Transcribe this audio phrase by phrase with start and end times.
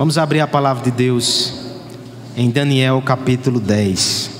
[0.00, 1.52] Vamos abrir a palavra de Deus
[2.34, 4.30] em Daniel capítulo 10.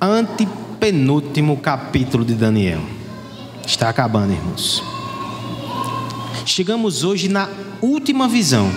[0.00, 2.80] Antepenúltimo capítulo de Daniel.
[3.66, 4.82] Está acabando, irmãos.
[6.46, 7.46] Chegamos hoje na
[7.82, 8.72] última visão.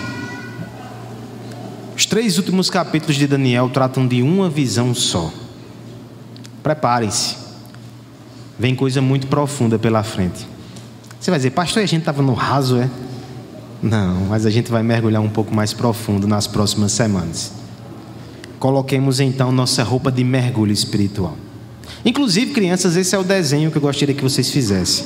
[1.96, 5.32] Os três últimos capítulos de Daniel tratam de uma visão só.
[6.62, 7.38] Preparem-se.
[8.58, 10.46] Vem coisa muito profunda pela frente.
[11.18, 12.90] Você vai dizer, pastor, a gente estava no raso, é?
[13.82, 17.52] Não, mas a gente vai mergulhar um pouco mais profundo nas próximas semanas.
[18.60, 21.36] Coloquemos então nossa roupa de mergulho espiritual.
[22.04, 25.04] Inclusive, crianças, esse é o desenho que eu gostaria que vocês fizessem.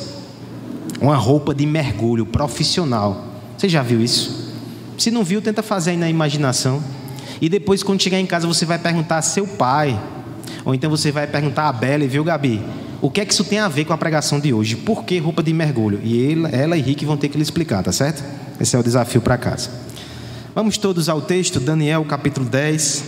[1.01, 3.25] Uma roupa de mergulho profissional.
[3.57, 4.53] Você já viu isso?
[4.99, 6.83] Se não viu, tenta fazer aí na imaginação.
[7.41, 9.99] E depois, quando chegar em casa, você vai perguntar a seu pai.
[10.65, 12.63] Ou então você vai perguntar a Bela, viu, Gabi?
[13.01, 14.77] O que é que isso tem a ver com a pregação de hoje?
[14.77, 16.01] Por que roupa de mergulho?
[16.03, 18.23] E ele, ela e Rick vão ter que lhe explicar, tá certo?
[18.61, 19.69] Esse é o desafio para casa.
[20.55, 23.05] Vamos todos ao texto, Daniel capítulo 10.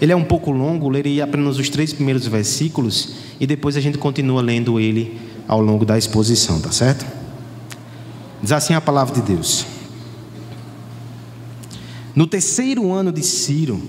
[0.00, 3.98] Ele é um pouco longo, lerei apenas os três primeiros versículos e depois a gente
[3.98, 7.06] continua lendo ele ao longo da exposição, tá certo?
[8.42, 9.66] Diz assim a palavra de Deus.
[12.14, 13.80] No terceiro ano de Ciro,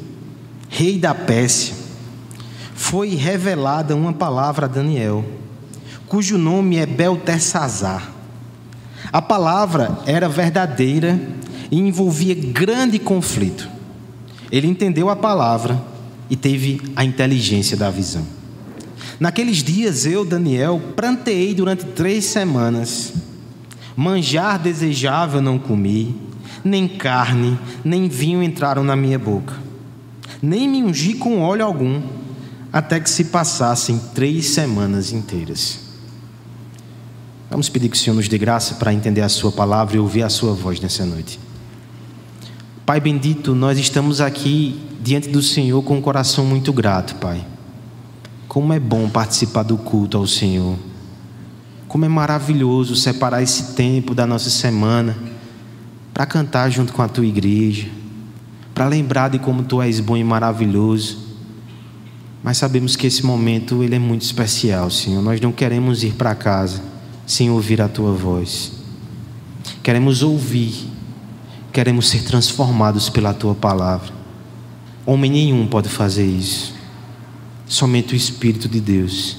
[0.70, 1.74] rei da Pérsia,
[2.76, 5.26] foi revelada uma palavra a Daniel,
[6.08, 8.21] cujo nome é Beltesazar.
[9.12, 11.20] A palavra era verdadeira
[11.70, 13.70] e envolvia grande conflito.
[14.50, 15.82] Ele entendeu a palavra
[16.30, 18.26] e teve a inteligência da visão.
[19.20, 23.14] Naqueles dias eu, Daniel, pranteei durante três semanas.
[23.96, 26.16] Manjar desejável não comi,
[26.64, 29.54] nem carne, nem vinho entraram na minha boca.
[30.42, 32.02] Nem me ungi com óleo algum,
[32.72, 35.91] até que se passassem três semanas inteiras.
[37.52, 40.24] Vamos pedir que o Senhor nos dê graça para entender a Sua palavra e ouvir
[40.24, 41.38] a Sua voz nessa noite.
[42.86, 47.46] Pai bendito, nós estamos aqui diante do Senhor com um coração muito grato, Pai.
[48.48, 50.78] Como é bom participar do culto ao Senhor.
[51.90, 55.18] Como é maravilhoso separar esse tempo da nossa semana
[56.14, 57.90] para cantar junto com a tua igreja,
[58.74, 61.18] para lembrar de como tu és bom e maravilhoso.
[62.42, 65.22] Mas sabemos que esse momento ele é muito especial, Senhor.
[65.22, 66.91] Nós não queremos ir para casa
[67.32, 68.74] sem ouvir a tua voz.
[69.82, 70.90] Queremos ouvir,
[71.72, 74.14] queremos ser transformados pela tua palavra.
[75.06, 76.74] Homem nenhum pode fazer isso,
[77.66, 79.38] somente o Espírito de Deus.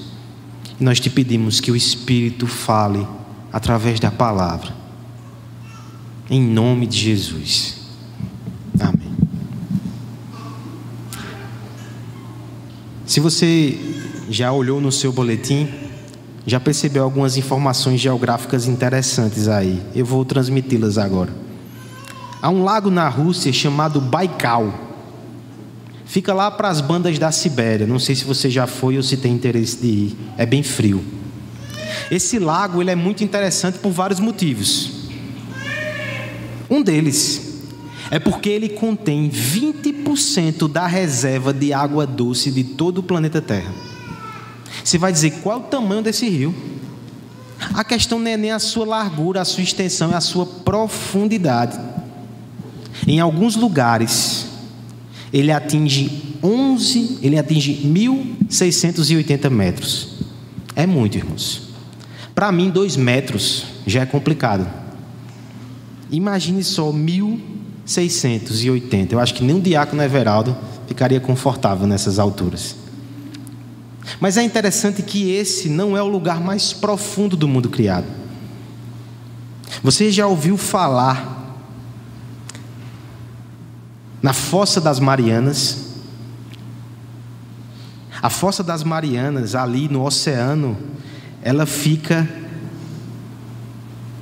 [0.79, 3.07] E nós te pedimos que o Espírito fale
[3.51, 4.75] através da palavra,
[6.31, 7.75] em nome de Jesus.
[8.79, 9.13] Amém.
[13.05, 13.77] Se você
[14.31, 15.82] já olhou no seu boletim,
[16.45, 19.81] já percebeu algumas informações geográficas interessantes aí.
[19.95, 21.31] Eu vou transmiti-las agora.
[22.41, 24.73] Há um lago na Rússia chamado Baikal.
[26.05, 27.87] Fica lá para as bandas da Sibéria.
[27.87, 30.17] Não sei se você já foi ou se tem interesse de ir.
[30.37, 31.03] É bem frio.
[32.11, 35.09] Esse lago ele é muito interessante por vários motivos.
[36.69, 37.61] Um deles
[38.11, 43.73] é porque ele contém 20% da reserva de água doce de todo o planeta Terra.
[44.83, 46.53] Você vai dizer qual o tamanho desse rio.
[47.73, 51.79] A questão não é nem a sua largura, a sua extensão, é a sua profundidade.
[53.07, 54.47] Em alguns lugares,
[55.31, 60.09] ele atinge 11, ele atinge 1.680 metros.
[60.75, 61.69] É muito, irmãos.
[62.35, 64.67] Para mim, dois metros já é complicado.
[66.11, 69.13] Imagine só 1.680.
[69.13, 70.55] Eu acho que nem um diácono Everaldo
[70.87, 72.82] ficaria confortável nessas alturas.
[74.19, 78.07] Mas é interessante que esse não é o lugar mais profundo do mundo criado.
[79.81, 81.57] Você já ouviu falar
[84.21, 85.93] na Fossa das Marianas?
[88.21, 90.77] A Fossa das Marianas, ali no oceano,
[91.41, 92.27] ela fica.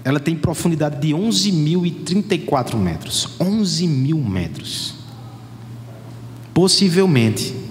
[0.04, 3.30] Ela tem profundidade de 11.034 metros.
[3.40, 4.96] 11 mil metros.
[6.54, 7.71] Possivelmente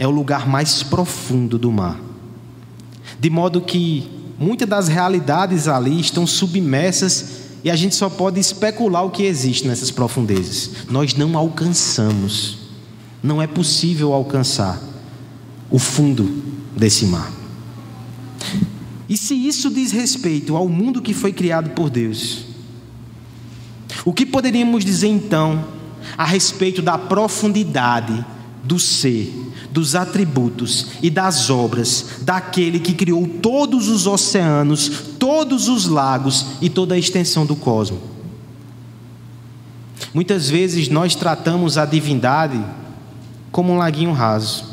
[0.00, 2.00] é o lugar mais profundo do mar.
[3.20, 9.04] De modo que muitas das realidades ali estão submersas e a gente só pode especular
[9.04, 10.70] o que existe nessas profundezas.
[10.88, 12.60] Nós não alcançamos,
[13.22, 14.80] não é possível alcançar
[15.70, 16.42] o fundo
[16.74, 17.30] desse mar.
[19.06, 22.46] E se isso diz respeito ao mundo que foi criado por Deus,
[24.02, 25.62] o que poderíamos dizer então
[26.16, 28.24] a respeito da profundidade
[28.62, 29.32] do ser,
[29.70, 36.68] dos atributos e das obras daquele que criou todos os oceanos, todos os lagos e
[36.68, 38.00] toda a extensão do cosmos.
[40.12, 42.62] Muitas vezes nós tratamos a divindade
[43.52, 44.64] como um laguinho raso.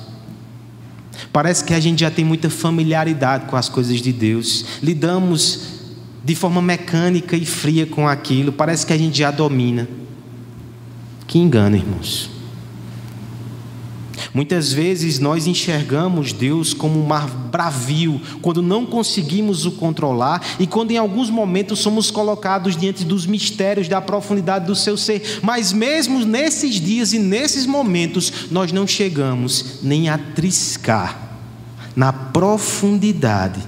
[1.31, 5.78] Parece que a gente já tem muita familiaridade com as coisas de Deus, lidamos
[6.24, 9.88] de forma mecânica e fria com aquilo, parece que a gente já domina.
[11.25, 12.37] Que engano, irmãos.
[14.38, 20.68] Muitas vezes nós enxergamos Deus como um mar bravio, quando não conseguimos o controlar e
[20.68, 25.39] quando em alguns momentos somos colocados diante dos mistérios da profundidade do seu ser.
[25.42, 31.19] Mas mesmo nesses dias e nesses momentos, nós não chegamos nem a triscar
[31.95, 33.60] na profundidade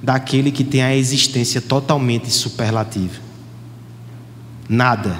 [0.00, 3.20] daquele que tem a existência totalmente superlativa.
[4.68, 5.18] Nada,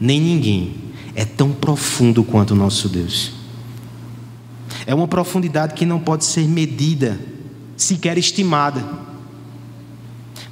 [0.00, 0.74] nem ninguém
[1.14, 3.43] é tão profundo quanto o nosso Deus.
[4.86, 7.18] É uma profundidade que não pode ser medida,
[7.76, 8.84] sequer estimada.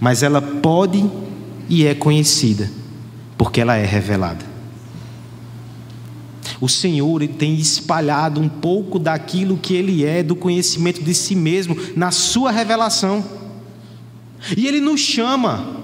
[0.00, 1.04] Mas ela pode
[1.68, 2.70] e é conhecida,
[3.36, 4.44] porque ela é revelada.
[6.60, 11.76] O Senhor tem espalhado um pouco daquilo que Ele é, do conhecimento de si mesmo,
[11.96, 13.24] na Sua revelação.
[14.56, 15.76] E Ele nos chama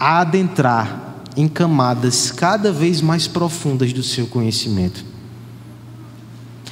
[0.00, 5.04] a adentrar em camadas cada vez mais profundas do seu conhecimento.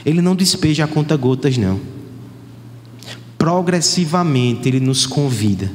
[0.07, 1.81] Ele não despeja a conta gotas, não.
[3.37, 5.69] Progressivamente ele nos convida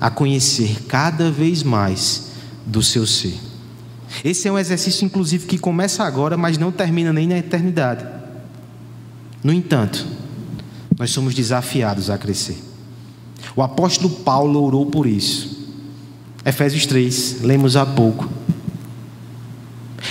[0.00, 2.30] a conhecer cada vez mais
[2.64, 3.38] do seu ser.
[4.24, 8.06] Esse é um exercício, inclusive, que começa agora, mas não termina nem na eternidade.
[9.42, 10.06] No entanto,
[10.98, 12.56] nós somos desafiados a crescer.
[13.54, 15.68] O apóstolo Paulo orou por isso.
[16.42, 18.30] Efésios 3, lemos há pouco.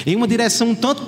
[0.06, 1.04] Em uma direção tanto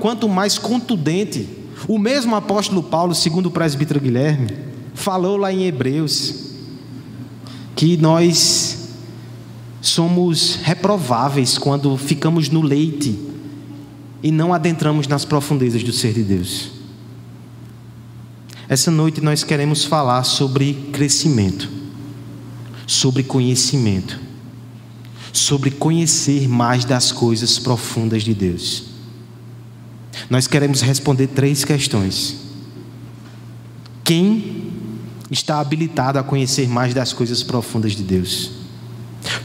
[0.00, 4.48] quanto mais contundente o mesmo apóstolo Paulo, segundo o presbítero Guilherme,
[4.94, 6.50] falou lá em Hebreus
[7.74, 8.90] que nós
[9.80, 13.18] somos reprováveis quando ficamos no leite
[14.22, 16.72] e não adentramos nas profundezas do ser de Deus.
[18.68, 21.68] Essa noite nós queremos falar sobre crescimento,
[22.86, 24.20] sobre conhecimento,
[25.32, 28.89] sobre conhecer mais das coisas profundas de Deus.
[30.28, 32.36] Nós queremos responder três questões.
[34.04, 34.70] Quem
[35.30, 38.50] está habilitado a conhecer mais das coisas profundas de Deus?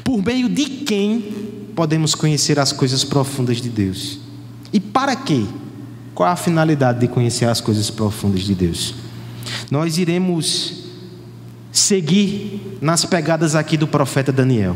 [0.03, 1.21] Por meio de quem
[1.75, 4.19] podemos conhecer as coisas profundas de Deus?
[4.71, 5.45] E para quê?
[6.13, 8.95] Qual a finalidade de conhecer as coisas profundas de Deus?
[9.69, 10.85] Nós iremos
[11.71, 14.75] seguir nas pegadas aqui do profeta Daniel.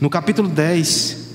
[0.00, 1.28] No capítulo 10,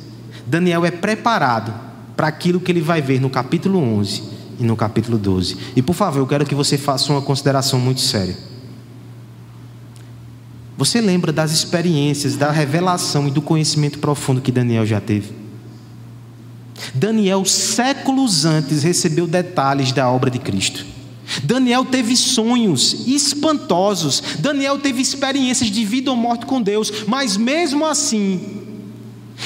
[0.46, 1.87] Daniel é preparado
[2.18, 4.24] para aquilo que ele vai ver no capítulo 11
[4.60, 5.56] e no capítulo 12.
[5.76, 8.36] E por favor, eu quero que você faça uma consideração muito séria.
[10.76, 15.32] Você lembra das experiências, da revelação e do conhecimento profundo que Daniel já teve?
[16.94, 20.86] Daniel, séculos antes, recebeu detalhes da obra de Cristo.
[21.44, 24.24] Daniel teve sonhos espantosos.
[24.40, 27.06] Daniel teve experiências de vida ou morte com Deus.
[27.08, 28.67] Mas mesmo assim,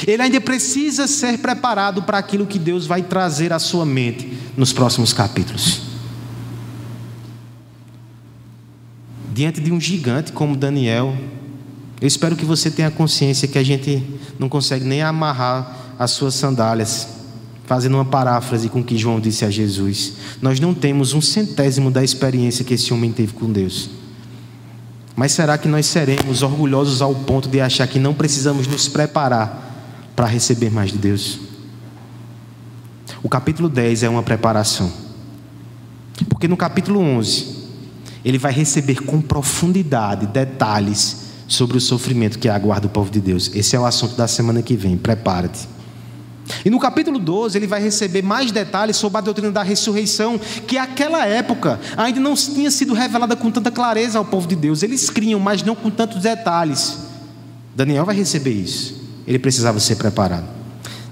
[0.07, 4.73] ele ainda precisa ser preparado para aquilo que Deus vai trazer à sua mente nos
[4.73, 5.81] próximos capítulos.
[9.33, 11.15] Diante de um gigante como Daniel,
[12.00, 14.03] eu espero que você tenha consciência que a gente
[14.39, 17.07] não consegue nem amarrar as suas sandálias,
[17.65, 20.13] fazendo uma paráfrase com o que João disse a Jesus.
[20.41, 23.89] Nós não temos um centésimo da experiência que esse homem teve com Deus.
[25.15, 29.71] Mas será que nós seremos orgulhosos ao ponto de achar que não precisamos nos preparar
[30.22, 31.40] para receber mais de Deus.
[33.24, 34.94] O capítulo 10 é uma preparação.
[36.30, 37.48] Porque no capítulo 11,
[38.24, 43.50] ele vai receber com profundidade detalhes sobre o sofrimento que aguarda o povo de Deus.
[43.56, 44.96] Esse é o assunto da semana que vem.
[44.96, 45.68] Prepare-te.
[46.63, 50.75] E no capítulo 12, ele vai receber mais detalhes sobre a doutrina da ressurreição, que
[50.75, 54.84] naquela época ainda não tinha sido revelada com tanta clareza ao povo de Deus.
[54.84, 57.08] Eles criam, mas não com tantos detalhes.
[57.75, 60.46] Daniel vai receber isso ele precisava ser preparado.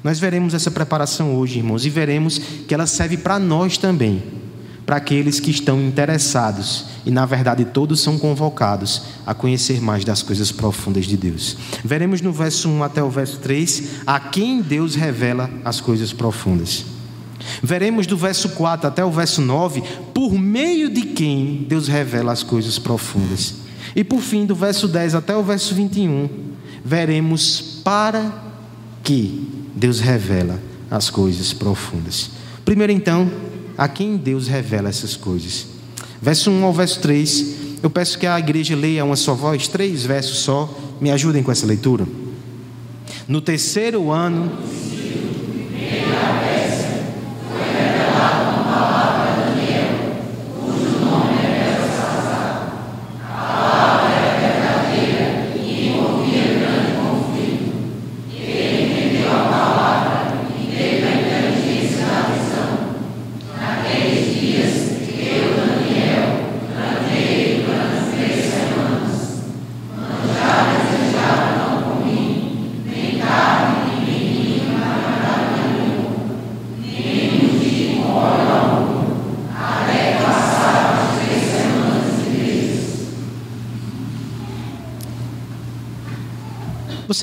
[0.04, 4.24] Nós veremos essa preparação hoje, irmãos, e veremos que ela serve para nós também,
[4.86, 10.24] para aqueles que estão interessados, e na verdade todos são convocados a conhecer mais das
[10.24, 11.58] coisas profundas de Deus.
[11.84, 16.86] Veremos no verso 1 até o verso 3 a quem Deus revela as coisas profundas.
[17.62, 22.44] Veremos do verso 4 até o verso 9 por meio de quem Deus revela as
[22.44, 23.56] coisas profundas.
[23.96, 26.30] E por fim, do verso 10 até o verso 21,
[26.84, 28.32] veremos para
[29.04, 30.60] que Deus revela
[30.90, 32.32] as coisas profundas.
[32.66, 33.30] Primeiro, então,
[33.78, 35.68] a quem Deus revela essas coisas.
[36.22, 37.46] Verso 1 ao verso 3,
[37.82, 41.52] eu peço que a igreja leia uma só voz, três versos só, me ajudem com
[41.52, 42.06] essa leitura.
[43.28, 44.52] No terceiro ano.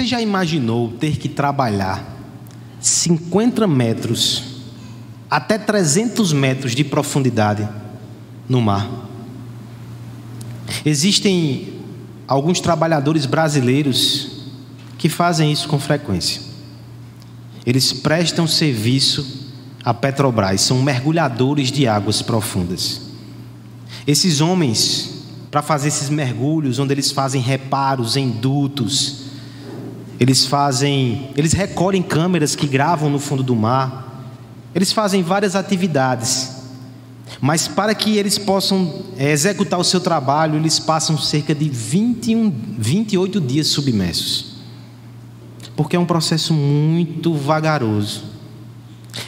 [0.06, 2.16] Já imaginou ter que trabalhar
[2.80, 4.44] 50 metros
[5.28, 7.68] até 300 metros de profundidade
[8.48, 8.88] no mar?
[10.84, 11.75] Existem
[12.28, 14.28] alguns trabalhadores brasileiros
[14.96, 16.40] que fazem isso com frequência.
[17.66, 19.50] Eles prestam serviço
[19.84, 23.00] à Petrobras, são mergulhadores de águas profundas.
[24.06, 29.25] Esses homens, para fazer esses mergulhos, onde eles fazem reparos em dutos,
[30.18, 34.25] eles fazem, eles recolhem câmeras que gravam no fundo do mar.
[34.75, 36.56] Eles fazem várias atividades.
[37.40, 42.52] Mas para que eles possam é, executar o seu trabalho, eles passam cerca de 21,
[42.78, 44.56] 28 dias submersos.
[45.75, 48.25] Porque é um processo muito vagaroso.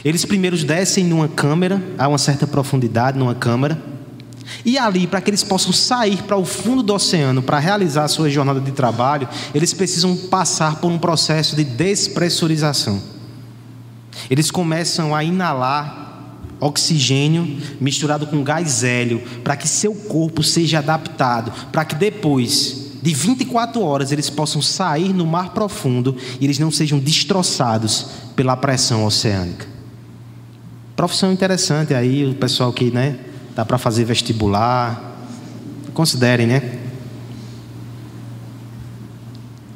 [0.03, 3.79] Eles primeiro descem numa câmera, a uma certa profundidade, numa câmara.
[4.65, 8.07] E ali, para que eles possam sair para o fundo do oceano para realizar a
[8.07, 13.01] sua jornada de trabalho, eles precisam passar por um processo de despressurização.
[14.29, 16.07] Eles começam a inalar
[16.59, 23.13] oxigênio misturado com gás hélio para que seu corpo seja adaptado, para que depois de
[23.13, 29.05] 24 horas eles possam sair no mar profundo e eles não sejam destroçados pela pressão
[29.05, 29.67] oceânica.
[30.95, 33.17] Profissão interessante aí, o pessoal que, né,
[33.55, 35.17] dá para fazer vestibular.
[35.93, 36.79] Considerem, né?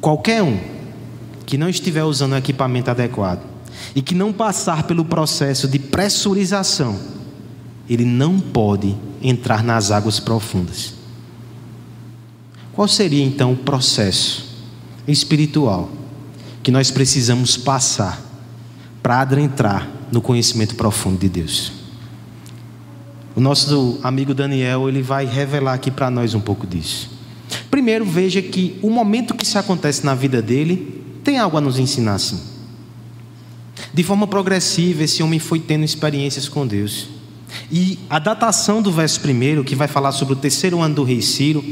[0.00, 0.58] Qualquer um
[1.46, 3.42] que não estiver usando o equipamento adequado
[3.94, 6.98] e que não passar pelo processo de pressurização,
[7.88, 10.94] ele não pode entrar nas águas profundas.
[12.72, 14.52] Qual seria então o processo
[15.06, 15.90] espiritual
[16.62, 18.20] que nós precisamos passar
[19.02, 21.72] para adentrar no conhecimento profundo de Deus?
[23.34, 27.10] O nosso amigo Daniel, ele vai revelar aqui para nós um pouco disso.
[27.70, 31.78] Primeiro, veja que o momento que isso acontece na vida dele tem algo a nos
[31.78, 32.40] ensinar sim.
[33.92, 37.08] De forma progressiva, esse homem foi tendo experiências com Deus.
[37.70, 41.20] E a datação do verso primeiro, que vai falar sobre o terceiro ano do rei
[41.20, 41.64] Ciro,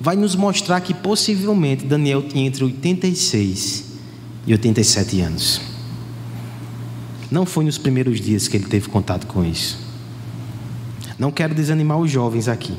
[0.00, 3.84] vai nos mostrar que possivelmente Daniel tinha entre 86
[4.46, 5.60] e 87 anos.
[7.30, 9.91] Não foi nos primeiros dias que ele teve contato com isso.
[11.22, 12.74] Não quero desanimar os jovens aqui,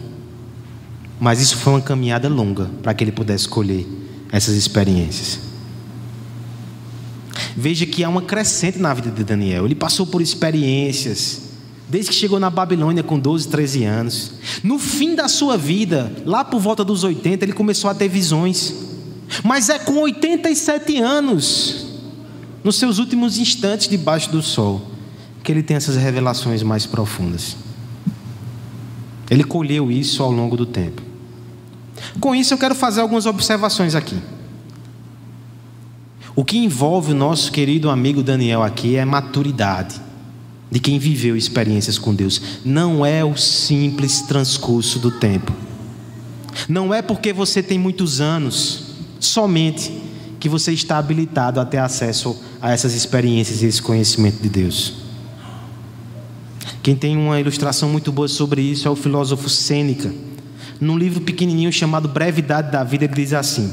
[1.18, 3.88] mas isso foi uma caminhada longa para que ele pudesse escolher
[4.34, 5.40] essas experiências.
[7.56, 9.64] Veja que há uma crescente na vida de Daniel.
[9.64, 11.44] Ele passou por experiências,
[11.88, 14.34] desde que chegou na Babilônia com 12, 13 anos.
[14.62, 18.74] No fim da sua vida, lá por volta dos 80, ele começou a ter visões.
[19.42, 21.86] Mas é com 87 anos,
[22.62, 24.86] nos seus últimos instantes debaixo do sol,
[25.42, 27.56] que ele tem essas revelações mais profundas.
[29.30, 31.02] Ele colheu isso ao longo do tempo.
[32.20, 34.18] Com isso, eu quero fazer algumas observações aqui.
[36.36, 40.02] O que envolve o nosso querido amigo Daniel aqui é maturidade
[40.70, 42.42] de quem viveu experiências com Deus.
[42.66, 45.54] Não é o simples transcurso do tempo.
[46.68, 48.86] Não é porque você tem muitos anos
[49.20, 50.02] somente
[50.40, 55.03] que você está habilitado a ter acesso a essas experiências e esse conhecimento de Deus.
[56.84, 60.14] Quem tem uma ilustração muito boa sobre isso é o filósofo Sêneca.
[60.82, 63.72] Num livro pequenininho chamado Brevidade da Vida, ele diz assim: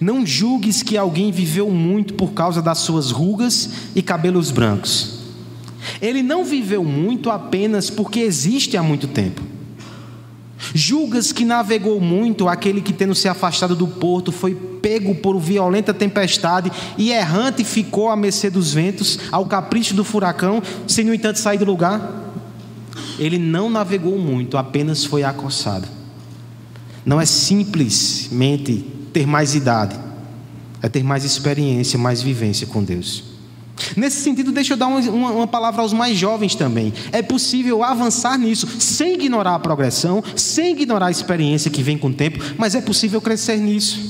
[0.00, 5.18] Não julgues que alguém viveu muito por causa das suas rugas e cabelos brancos.
[6.00, 9.42] Ele não viveu muito apenas porque existe há muito tempo.
[10.74, 15.92] Julgas que navegou muito aquele que, tendo se afastado do porto, foi pego por violenta
[15.92, 21.38] tempestade e errante ficou à mercê dos ventos, ao capricho do furacão, sem, no entanto,
[21.38, 22.27] sair do lugar?
[23.18, 25.88] Ele não navegou muito, apenas foi acossado.
[27.04, 29.98] Não é simplesmente ter mais idade,
[30.82, 33.24] é ter mais experiência, mais vivência com Deus.
[33.96, 36.92] Nesse sentido, deixa eu dar uma, uma, palavra aos mais jovens também.
[37.12, 42.08] É possível avançar nisso sem ignorar a progressão, sem ignorar a experiência que vem com
[42.08, 44.07] o tempo, mas é possível crescer nisso.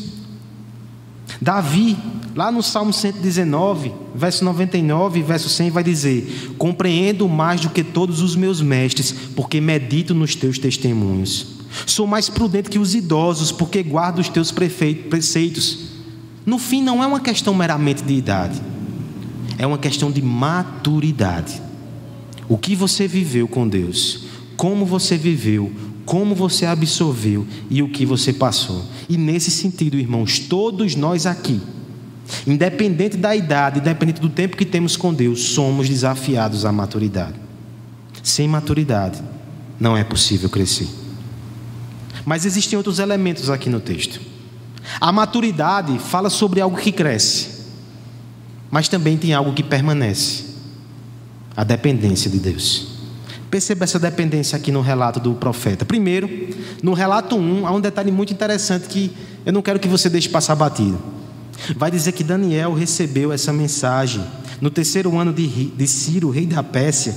[1.41, 1.97] Davi,
[2.35, 8.21] lá no Salmo 119, verso 99 verso 100, vai dizer: Compreendo mais do que todos
[8.21, 11.59] os meus mestres, porque medito nos teus testemunhos.
[11.87, 15.79] Sou mais prudente que os idosos, porque guardo os teus preceitos.
[16.47, 18.61] No fim, não é uma questão meramente de idade,
[19.59, 21.61] é uma questão de maturidade.
[22.49, 24.25] O que você viveu com Deus,
[24.57, 25.71] como você viveu,
[26.09, 28.83] como você absorveu e o que você passou.
[29.11, 31.61] E nesse sentido, irmãos, todos nós aqui,
[32.47, 37.35] independente da idade, independente do tempo que temos com Deus, somos desafiados à maturidade.
[38.23, 39.23] Sem maturidade,
[39.79, 40.89] não é possível crescer.
[42.25, 44.19] Mas existem outros elementos aqui no texto.
[44.99, 47.67] A maturidade fala sobre algo que cresce,
[48.71, 50.45] mas também tem algo que permanece
[51.55, 52.98] a dependência de Deus.
[53.51, 55.85] Perceba essa dependência aqui no relato do profeta.
[55.85, 56.29] Primeiro,
[56.83, 59.11] no relato 1, há um detalhe muito interessante que
[59.47, 60.99] eu não quero que você deixe passar batido.
[61.77, 64.23] Vai dizer que Daniel recebeu essa mensagem
[64.61, 67.15] no terceiro ano de, de Ciro, rei da Pérsia.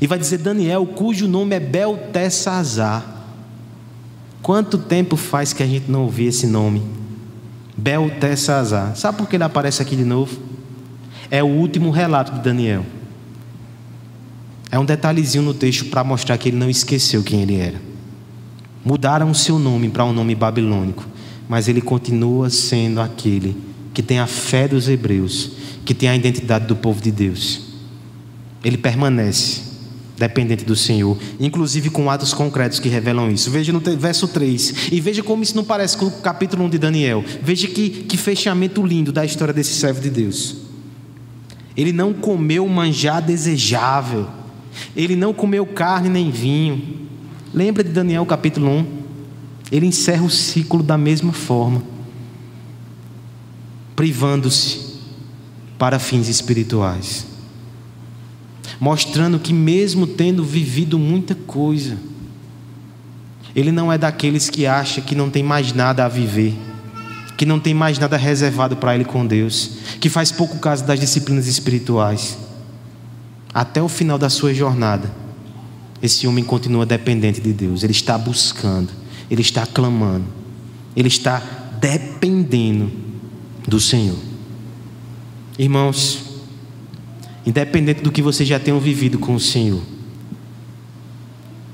[0.00, 3.04] E vai dizer Daniel, cujo nome é Beltesazar.
[4.42, 6.82] Quanto tempo faz que a gente não ouvia esse nome?
[7.76, 8.96] Beltesazar.
[8.96, 10.38] Sabe por que ele aparece aqui de novo?
[11.30, 12.84] É o último relato de Daniel.
[14.70, 17.80] É um detalhezinho no texto para mostrar que ele não esqueceu quem ele era.
[18.84, 21.04] Mudaram o seu nome para um nome babilônico,
[21.48, 23.56] mas ele continua sendo aquele
[23.92, 25.52] que tem a fé dos hebreus,
[25.84, 27.62] que tem a identidade do povo de Deus.
[28.64, 29.70] Ele permanece
[30.20, 33.50] dependente do Senhor, inclusive com atos concretos que revelam isso.
[33.50, 36.78] Veja no verso 3, e veja como isso não parece com o capítulo 1 de
[36.78, 37.24] Daniel.
[37.42, 40.56] Veja que, que fechamento lindo da história desse servo de Deus.
[41.74, 44.28] Ele não comeu manjar desejável,
[44.94, 47.08] ele não comeu carne nem vinho.
[47.52, 48.86] Lembra de Daniel capítulo 1?
[49.72, 51.82] Ele encerra o ciclo da mesma forma,
[53.94, 54.98] privando-se
[55.78, 57.30] para fins espirituais
[58.80, 61.98] mostrando que, mesmo tendo vivido muita coisa,
[63.54, 66.54] ele não é daqueles que acha que não tem mais nada a viver,
[67.36, 70.98] que não tem mais nada reservado para ele com Deus, que faz pouco caso das
[70.98, 72.38] disciplinas espirituais.
[73.52, 75.10] Até o final da sua jornada,
[76.02, 78.90] esse homem continua dependente de Deus, ele está buscando,
[79.30, 80.24] ele está clamando,
[80.96, 81.42] ele está
[81.80, 82.90] dependendo
[83.66, 84.16] do Senhor.
[85.58, 86.24] Irmãos,
[87.44, 89.82] independente do que você já tenha vivido com o Senhor,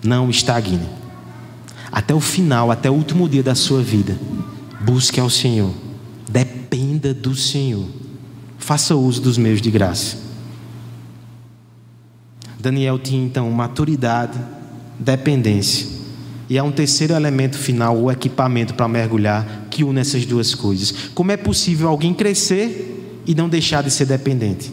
[0.02, 0.88] não estagne.
[1.92, 4.18] Até o final, até o último dia da sua vida,
[4.80, 5.72] busque ao Senhor,
[6.28, 7.86] dependa do Senhor,
[8.58, 10.25] faça uso dos meios de graça.
[12.66, 14.36] Daniel tinha então maturidade,
[14.98, 15.86] dependência.
[16.50, 21.10] E há um terceiro elemento final, o equipamento para mergulhar, que une essas duas coisas.
[21.14, 24.72] Como é possível alguém crescer e não deixar de ser dependente?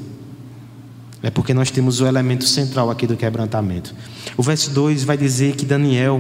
[1.22, 3.94] É porque nós temos o elemento central aqui do quebrantamento.
[4.36, 6.20] O verso 2 vai dizer que Daniel,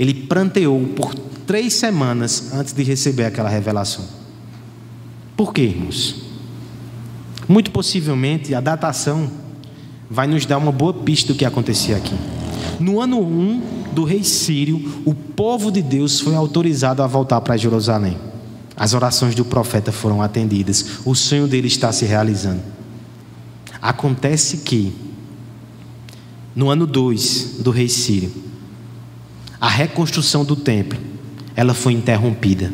[0.00, 1.14] ele pranteou por
[1.46, 4.04] três semanas antes de receber aquela revelação.
[5.36, 6.22] Por quê, irmãos?
[7.48, 9.46] Muito possivelmente a datação
[10.10, 12.14] vai nos dar uma boa pista do que acontecia aqui.
[12.80, 17.56] No ano 1 do rei Sírio, o povo de Deus foi autorizado a voltar para
[17.56, 18.16] Jerusalém.
[18.76, 22.62] As orações do profeta foram atendidas, o sonho dele está se realizando.
[23.82, 24.92] Acontece que,
[26.54, 28.32] no ano 2 do rei Sírio,
[29.60, 30.98] a reconstrução do templo,
[31.56, 32.72] ela foi interrompida.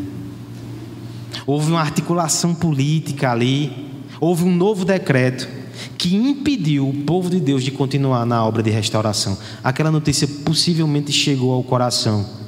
[1.46, 3.88] Houve uma articulação política ali,
[4.20, 5.48] houve um novo decreto
[5.96, 9.36] que impediu o povo de Deus de continuar na obra de restauração.
[9.62, 12.44] Aquela notícia possivelmente chegou ao coração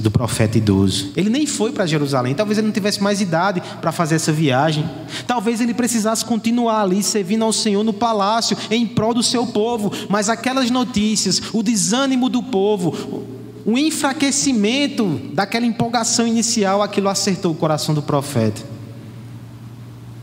[0.00, 1.12] do profeta idoso.
[1.16, 4.88] Ele nem foi para Jerusalém, talvez ele não tivesse mais idade para fazer essa viagem.
[5.26, 9.92] Talvez ele precisasse continuar ali servindo ao Senhor no palácio em prol do seu povo,
[10.08, 13.24] mas aquelas notícias, o desânimo do povo,
[13.64, 18.62] o enfraquecimento daquela empolgação inicial, aquilo acertou o coração do profeta.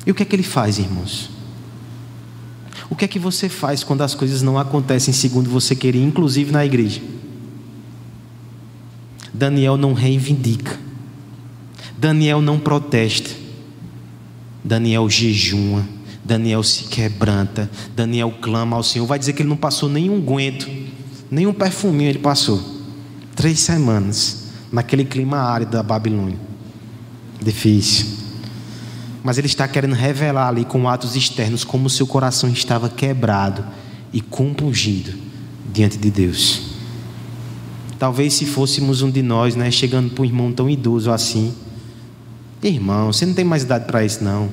[0.06, 1.30] E o que é que ele faz, irmãos?
[2.92, 6.52] O que é que você faz quando as coisas não acontecem segundo você queria, inclusive
[6.52, 7.02] na igreja?
[9.34, 10.78] Daniel não reivindica.
[11.98, 13.30] Daniel não protesta.
[14.62, 15.88] Daniel jejuma.
[16.22, 17.72] Daniel se quebranta.
[17.96, 19.06] Daniel clama ao Senhor.
[19.06, 20.70] Vai dizer que ele não passou nenhum guento,
[21.32, 22.62] nenhum perfuminho ele passou.
[23.34, 26.38] Três semanas naquele clima árido da Babilônia.
[27.42, 28.21] Difícil.
[29.24, 33.64] Mas ele está querendo revelar ali com atos externos como seu coração estava quebrado
[34.12, 35.14] e compungido
[35.72, 36.72] diante de Deus.
[38.00, 41.54] Talvez se fôssemos um de nós, né, chegando para um irmão tão idoso assim,
[42.64, 44.50] irmão, você não tem mais idade para isso não.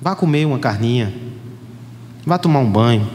[0.00, 1.12] Vá comer uma carninha,
[2.24, 3.08] vá tomar um banho.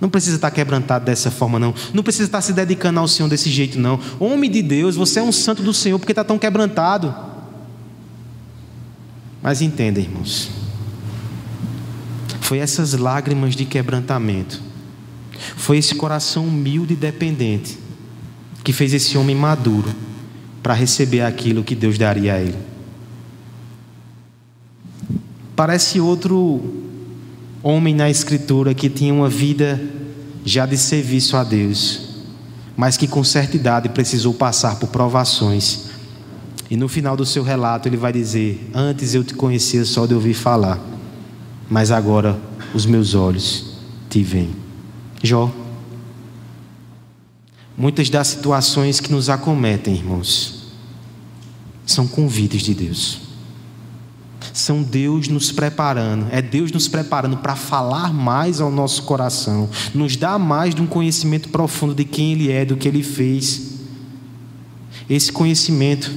[0.00, 1.74] Não precisa estar quebrantado dessa forma, não.
[1.92, 3.98] Não precisa estar se dedicando ao Senhor desse jeito, não.
[4.20, 7.14] Homem de Deus, você é um santo do Senhor porque está tão quebrantado.
[9.46, 10.50] Mas entenda, irmãos.
[12.40, 14.60] Foi essas lágrimas de quebrantamento.
[15.54, 17.78] Foi esse coração humilde e dependente
[18.64, 19.88] que fez esse homem maduro
[20.64, 22.58] para receber aquilo que Deus daria a ele.
[25.54, 26.82] Parece outro
[27.62, 29.80] homem na Escritura que tinha uma vida
[30.44, 32.00] já de serviço a Deus,
[32.76, 35.85] mas que com certa idade precisou passar por provações
[36.70, 40.14] E no final do seu relato ele vai dizer: Antes eu te conhecia só de
[40.14, 40.80] ouvir falar,
[41.70, 42.38] mas agora
[42.74, 43.76] os meus olhos
[44.10, 44.54] te veem.
[45.22, 45.50] Jó.
[47.78, 50.72] Muitas das situações que nos acometem, irmãos,
[51.84, 53.20] são convites de Deus.
[54.52, 60.16] São Deus nos preparando, é Deus nos preparando para falar mais ao nosso coração, nos
[60.16, 63.74] dar mais de um conhecimento profundo de quem Ele é, do que Ele fez.
[65.10, 66.10] Esse conhecimento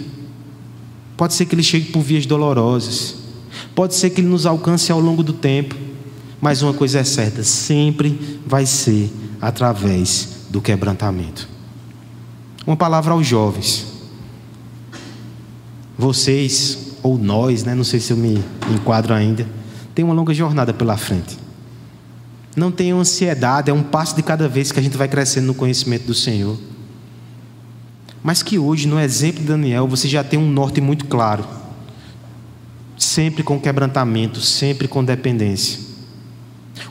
[1.19, 3.15] pode ser que ele chegue por vias dolorosas,
[3.75, 5.75] pode ser que ele nos alcance ao longo do tempo,
[6.39, 11.45] mas uma coisa é certa: sempre vai ser através do quebrantamento.
[12.65, 13.86] Uma palavra aos jovens.
[15.97, 18.41] Vocês, ou nós, né, não sei se eu me
[18.73, 19.45] enquadro ainda,
[19.93, 21.38] tem uma longa jornada pela frente.
[22.55, 25.53] Não tenham ansiedade, é um passo de cada vez que a gente vai crescendo no
[25.53, 26.58] conhecimento do Senhor.
[28.21, 31.45] Mas que hoje, no exemplo de Daniel, você já tem um norte muito claro.
[32.97, 35.89] Sempre com quebrantamento, sempre com dependência.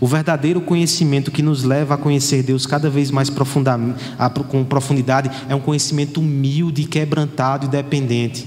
[0.01, 5.55] O verdadeiro conhecimento que nos leva a conhecer Deus cada vez mais com profundidade é
[5.55, 8.47] um conhecimento humilde, quebrantado e dependente.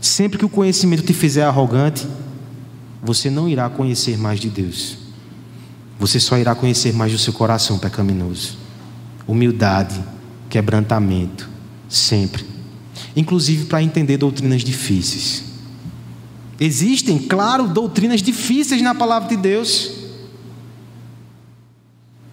[0.00, 2.06] Sempre que o conhecimento te fizer arrogante,
[3.02, 4.98] você não irá conhecer mais de Deus.
[5.98, 8.56] Você só irá conhecer mais do seu coração pecaminoso.
[9.26, 10.02] Humildade,
[10.48, 11.49] quebrantamento,
[11.90, 12.46] sempre.
[13.14, 15.44] Inclusive para entender doutrinas difíceis.
[16.58, 19.90] Existem, claro, doutrinas difíceis na palavra de Deus.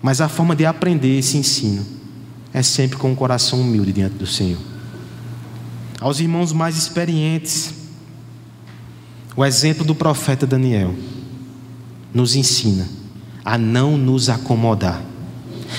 [0.02, 1.86] Mas a forma de aprender esse ensino
[2.54, 4.60] é sempre com o um coração humilde diante do Senhor.
[6.00, 7.74] Aos irmãos mais experientes,
[9.36, 10.96] o exemplo do profeta Daniel
[12.14, 12.88] nos ensina
[13.44, 15.02] a não nos acomodar,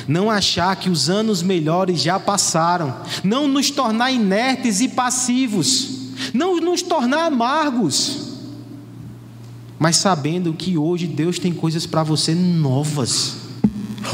[0.07, 5.91] não achar que os anos melhores já passaram, não nos tornar inertes e passivos,
[6.33, 8.29] não nos tornar amargos,
[9.79, 13.37] mas sabendo que hoje Deus tem coisas para você novas.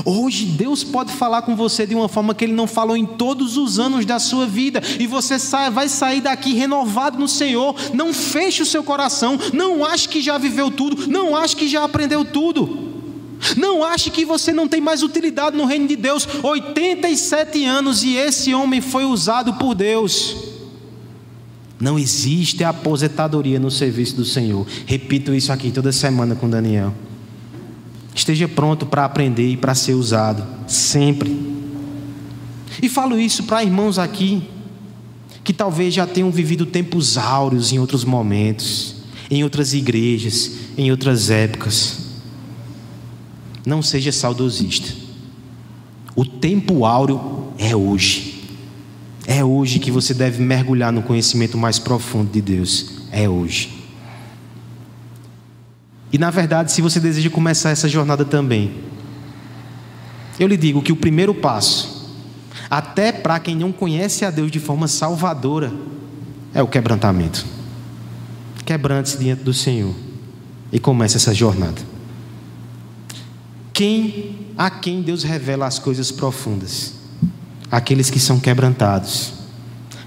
[0.04, 3.56] Hoje Deus pode falar com você de uma forma que Ele não falou em todos
[3.56, 5.36] os anos da sua vida, e você
[5.70, 7.74] vai sair daqui renovado no Senhor.
[7.92, 11.84] Não feche o seu coração, não ache que já viveu tudo, não ache que já
[11.84, 12.83] aprendeu tudo.
[13.56, 16.26] Não ache que você não tem mais utilidade no reino de Deus.
[16.42, 20.36] 87 anos e esse homem foi usado por Deus.
[21.78, 24.66] Não existe aposentadoria no serviço do Senhor.
[24.86, 26.94] Repito isso aqui toda semana com Daniel.
[28.14, 31.36] Esteja pronto para aprender e para ser usado, sempre.
[32.80, 34.48] E falo isso para irmãos aqui
[35.42, 38.96] que talvez já tenham vivido tempos áureos em outros momentos,
[39.30, 42.03] em outras igrejas, em outras épocas.
[43.64, 44.92] Não seja saudosista.
[46.14, 48.44] O tempo áureo é hoje.
[49.26, 53.08] É hoje que você deve mergulhar no conhecimento mais profundo de Deus.
[53.10, 53.84] É hoje.
[56.12, 58.72] E na verdade, se você deseja começar essa jornada também,
[60.38, 62.12] eu lhe digo que o primeiro passo,
[62.70, 65.72] até para quem não conhece a Deus de forma salvadora,
[66.52, 67.44] é o quebrantamento.
[68.64, 69.94] Quebrante-se diante do Senhor
[70.70, 71.93] e comece essa jornada.
[73.74, 76.94] Quem a quem Deus revela as coisas profundas?
[77.68, 79.32] Aqueles que são quebrantados,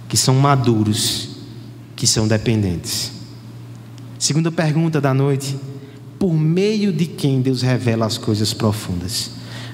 [0.08, 1.32] que são maduros,
[1.94, 3.12] que são dependentes.
[4.18, 5.60] Segunda pergunta da noite:
[6.18, 9.32] por meio de quem Deus revela as coisas profundas.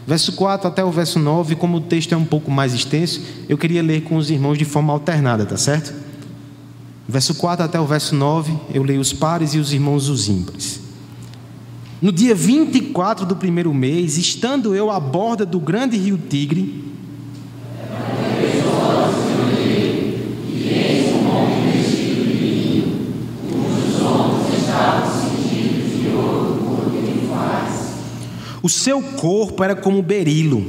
[0.07, 3.59] Verso 4 até o verso 9, como o texto é um pouco mais extenso, eu
[3.59, 5.93] queria ler com os irmãos de forma alternada, tá certo?
[7.07, 10.82] Verso 4 até o verso 9, eu leio os pares e os irmãos os ímpares.
[12.03, 16.83] No dia 24 do primeiro mês, estando eu à borda do grande rio Tigre,
[28.61, 30.65] O seu corpo era como berilo,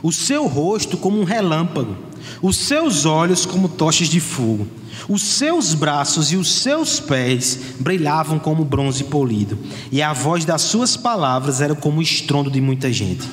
[0.00, 1.96] o seu rosto como um relâmpago,
[2.42, 4.66] os seus olhos como tochas de fogo,
[5.08, 9.58] os seus braços e os seus pés brilhavam como bronze polido,
[9.90, 13.28] e a voz das suas palavras era como o estrondo de muita gente.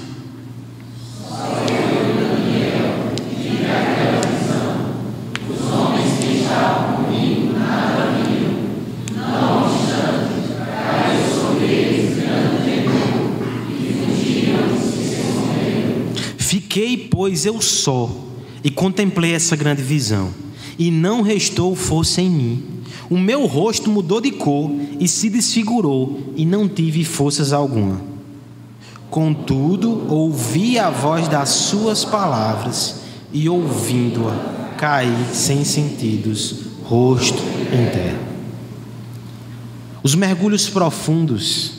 [16.74, 18.10] Fiquei, pois, eu só,
[18.64, 20.30] e contemplei essa grande visão,
[20.78, 22.64] e não restou força em mim.
[23.10, 28.02] O meu rosto mudou de cor e se desfigurou, e não tive forças alguma.
[29.10, 38.20] Contudo, ouvi a voz das suas palavras, e ouvindo-a, caí sem sentidos rosto em terra.
[40.02, 41.72] Os mergulhos profundos,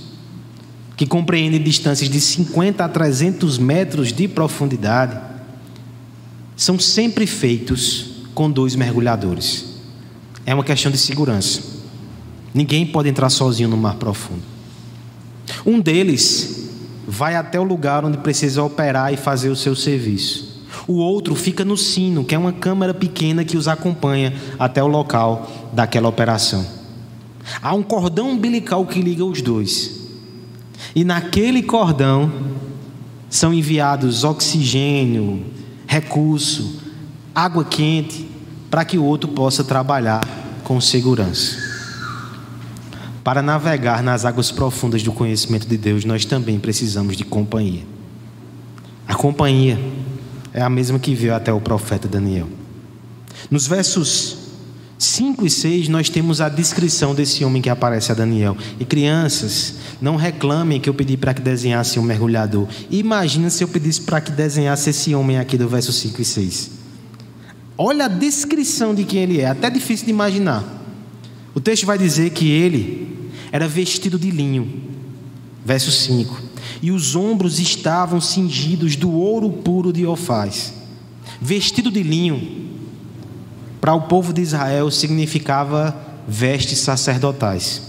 [0.96, 5.33] que compreendem distâncias de 50 a 300 metros de profundidade,
[6.56, 9.64] são sempre feitos com dois mergulhadores.
[10.46, 11.62] É uma questão de segurança.
[12.52, 14.42] Ninguém pode entrar sozinho no mar profundo.
[15.66, 16.70] Um deles
[17.06, 20.62] vai até o lugar onde precisa operar e fazer o seu serviço.
[20.86, 24.86] O outro fica no sino, que é uma câmara pequena que os acompanha até o
[24.86, 26.64] local daquela operação.
[27.62, 30.02] Há um cordão umbilical que liga os dois.
[30.94, 32.30] E naquele cordão
[33.28, 35.44] são enviados oxigênio,
[35.94, 36.80] recurso,
[37.32, 38.28] água quente,
[38.68, 40.26] para que o outro possa trabalhar
[40.64, 41.56] com segurança.
[43.22, 47.84] Para navegar nas águas profundas do conhecimento de Deus, nós também precisamos de companhia.
[49.06, 49.78] A companhia
[50.52, 52.48] é a mesma que veio até o profeta Daniel.
[53.48, 54.43] Nos versos
[55.04, 58.56] 5 e 6, nós temos a descrição desse homem que aparece a Daniel.
[58.78, 62.66] E crianças, não reclamem que eu pedi para que desenhasse um mergulhador.
[62.90, 66.70] Imagina se eu pedisse para que desenhasse esse homem aqui do verso 5 e 6.
[67.76, 70.64] Olha a descrição de quem ele é, até difícil de imaginar.
[71.54, 74.82] O texto vai dizer que ele era vestido de linho.
[75.64, 76.42] Verso 5.
[76.82, 80.74] E os ombros estavam cingidos do ouro puro de Ofaz.
[81.40, 82.63] Vestido de linho,
[83.84, 85.94] para o povo de Israel, significava
[86.26, 87.82] vestes sacerdotais.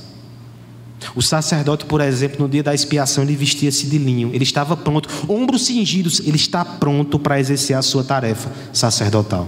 [1.16, 5.08] O sacerdote, por exemplo, no dia da expiação, ele vestia-se de linho, ele estava pronto,
[5.30, 9.48] ombros cingidos, ele está pronto para exercer a sua tarefa sacerdotal.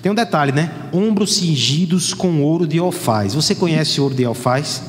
[0.00, 0.70] Tem um detalhe, né?
[0.92, 3.34] Ombros cingidos com ouro de Ofaz.
[3.34, 4.80] Você conhece o ouro de Ofaz?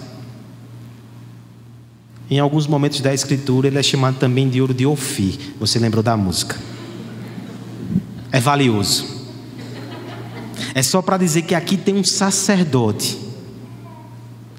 [2.29, 5.35] Em alguns momentos da escritura, ele é chamado também de ouro de Ofir.
[5.59, 6.55] Você lembrou da música?
[8.31, 9.14] É valioso.
[10.73, 13.17] É só para dizer que aqui tem um sacerdote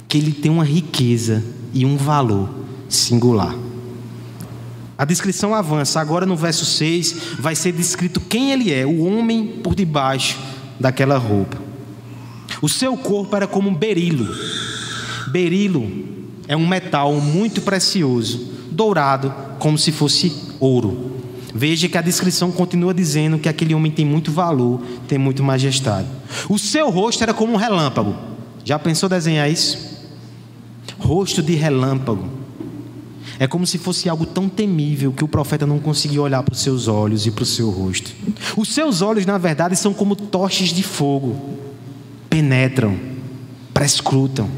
[0.09, 2.49] que ele tem uma riqueza e um valor
[2.89, 3.55] singular.
[4.99, 6.01] A descrição avança.
[6.01, 10.39] Agora no verso 6 vai ser descrito quem ele é, o homem por debaixo
[10.81, 11.59] daquela roupa.
[12.63, 14.27] O seu corpo era como um berilo.
[15.29, 15.91] Berilo
[16.49, 21.16] é um metal muito precioso, dourado, como se fosse ouro.
[21.57, 26.07] Veja que a descrição continua dizendo que aquele homem tem muito valor, tem muito majestade.
[26.51, 28.15] O seu rosto era como um relâmpago.
[28.63, 29.79] Já pensou desenhar isso?
[30.99, 32.29] Rosto de relâmpago.
[33.39, 36.61] É como se fosse algo tão temível que o profeta não conseguia olhar para os
[36.61, 38.13] seus olhos e para o seu rosto.
[38.55, 41.59] Os seus olhos, na verdade, são como tochas de fogo,
[42.29, 42.99] penetram,
[43.73, 44.51] prescrutam,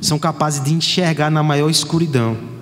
[0.00, 2.55] são capazes de enxergar na maior escuridão.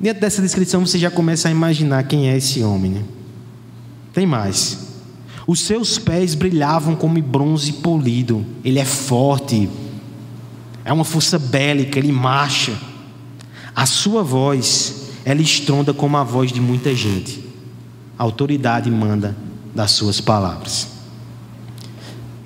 [0.00, 2.92] Dentro dessa descrição você já começa a imaginar quem é esse homem.
[2.92, 3.04] Né?
[4.14, 4.88] Tem mais.
[5.46, 8.46] Os seus pés brilhavam como bronze polido.
[8.64, 9.68] Ele é forte,
[10.84, 12.72] é uma força bélica, ele marcha.
[13.76, 17.44] A sua voz, ela estronda como a voz de muita gente.
[18.18, 19.36] A autoridade manda
[19.74, 20.99] das suas palavras.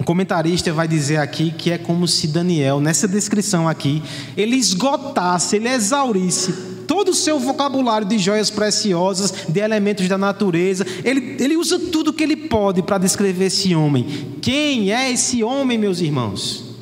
[0.05, 4.03] Um comentarista vai dizer aqui que é como se Daniel, nessa descrição aqui,
[4.37, 6.53] ele esgotasse, ele exaurisse
[6.87, 10.87] todo o seu vocabulário de joias preciosas, de elementos da natureza.
[11.03, 14.37] Ele, ele usa tudo que ele pode para descrever esse homem.
[14.43, 16.77] Quem é esse homem, meus irmãos?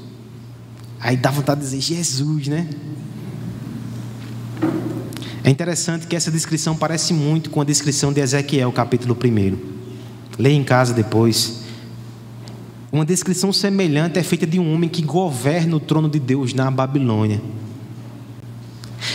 [0.98, 2.68] Aí dá vontade de dizer Jesus, né?
[5.44, 9.56] É interessante que essa descrição parece muito com a descrição de Ezequiel, capítulo 1.
[10.40, 11.61] Leia em casa depois.
[12.92, 16.70] Uma descrição semelhante é feita de um homem que governa o trono de Deus na
[16.70, 17.40] Babilônia.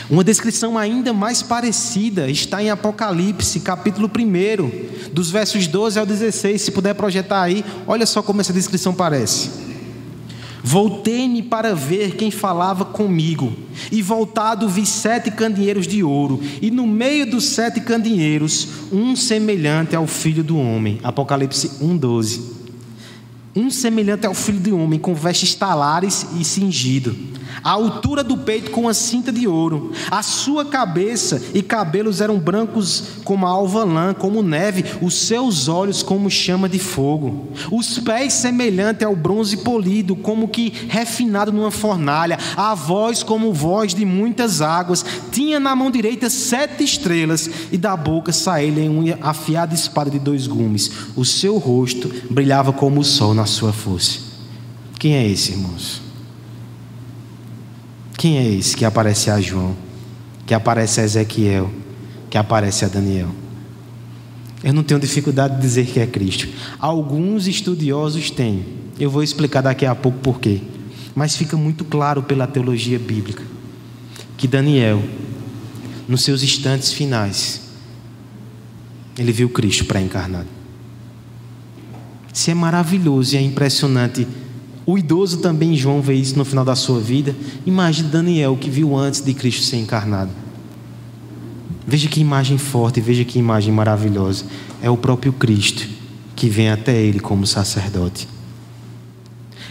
[0.10, 6.60] Uma descrição ainda mais parecida está em Apocalipse, capítulo 1, dos versos 12 ao 16.
[6.60, 9.52] Se puder projetar aí, olha só como essa descrição parece.
[10.64, 13.54] Voltei-me para ver quem falava comigo,
[13.92, 19.96] e voltado vi sete candeeiros de ouro, e no meio dos sete candeeiros, um semelhante
[19.96, 21.00] ao filho do homem.
[21.04, 22.57] Apocalipse 1,12.
[23.58, 27.18] Um semelhante ao filho do homem, com vestes talares e cingido
[27.64, 29.92] a altura do peito com a cinta de ouro.
[30.10, 35.68] A sua cabeça e cabelos eram brancos como a alva lã, como neve, os seus
[35.68, 37.50] olhos como chama de fogo.
[37.72, 42.38] Os pés semelhante ao bronze polido, como que refinado numa fornalha.
[42.56, 45.06] A voz como voz de muitas águas.
[45.32, 50.48] Tinha na mão direita sete estrelas e da boca saía-lhe uma afiada espada de dois
[50.48, 50.92] gumes.
[51.16, 54.20] O seu rosto brilhava como o sol na sua força.
[55.00, 56.07] Quem é esse, irmãos?
[58.18, 59.78] Quem é esse que aparece a João,
[60.46, 61.72] que aparece a Ezequiel,
[62.30, 63.30] que aparece a Daniel?
[64.64, 66.48] Eu não tenho dificuldade de dizer que é Cristo.
[66.80, 68.66] Alguns estudiosos têm.
[69.00, 70.62] Eu vou explicar daqui a pouco por quê.
[71.14, 73.44] Mas fica muito claro pela teologia bíblica
[74.36, 75.04] que Daniel,
[76.08, 77.62] nos seus instantes finais,
[79.18, 80.48] ele viu Cristo pré-encarnado.
[82.32, 84.28] Isso é maravilhoso e é impressionante.
[84.88, 87.36] O idoso também, João, vê isso no final da sua vida.
[87.66, 90.32] Imagine Daniel, que viu antes de Cristo ser encarnado.
[91.86, 94.46] Veja que imagem forte, veja que imagem maravilhosa.
[94.82, 95.86] É o próprio Cristo
[96.38, 98.30] que vem até ele como sacerdote.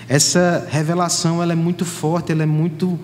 [0.07, 2.99] Essa revelação ela é muito forte, ela é muito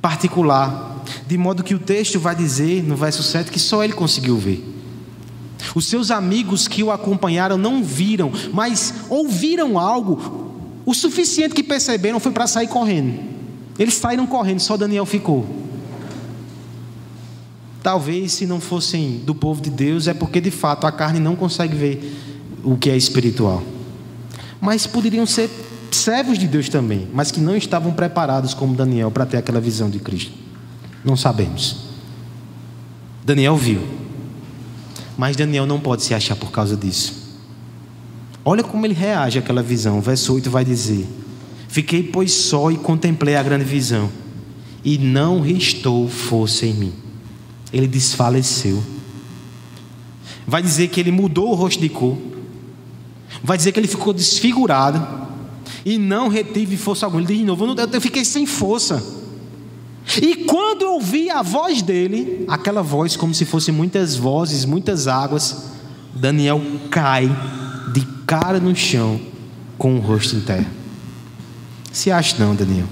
[0.00, 4.38] particular, de modo que o texto vai dizer no verso 7 que só ele conseguiu
[4.38, 4.64] ver.
[5.74, 10.45] Os seus amigos que o acompanharam não viram, mas ouviram algo
[10.86, 13.18] o suficiente que perceberam foi para sair correndo.
[13.76, 15.44] Eles saíram correndo, só Daniel ficou.
[17.82, 21.34] Talvez se não fossem do povo de Deus, é porque de fato a carne não
[21.34, 22.16] consegue ver
[22.62, 23.64] o que é espiritual.
[24.60, 25.50] Mas poderiam ser
[25.90, 29.90] servos de Deus também, mas que não estavam preparados como Daniel para ter aquela visão
[29.90, 30.32] de Cristo.
[31.04, 31.78] Não sabemos.
[33.24, 33.82] Daniel viu.
[35.18, 37.25] Mas Daniel não pode se achar por causa disso.
[38.46, 40.00] Olha como ele reage àquela visão.
[40.00, 41.06] Verso 8 vai dizer:
[41.68, 44.08] Fiquei, pois, só e contemplei a grande visão,
[44.82, 47.06] e não restou força em mim
[47.72, 48.82] ele desfaleceu.
[50.46, 52.16] Vai dizer que ele mudou o rosto de cor.
[53.42, 55.26] Vai dizer que ele ficou desfigurado.
[55.84, 57.22] E não retive força alguma.
[57.22, 59.02] Ele diz de novo: eu fiquei sem força.
[60.22, 65.08] E quando eu ouvi a voz dele, aquela voz como se fossem muitas vozes, muitas
[65.08, 65.64] águas,
[66.14, 67.28] Daniel cai
[68.26, 69.20] cara no chão
[69.78, 70.70] com o rosto em terra.
[71.92, 72.88] Se acha não, Daniel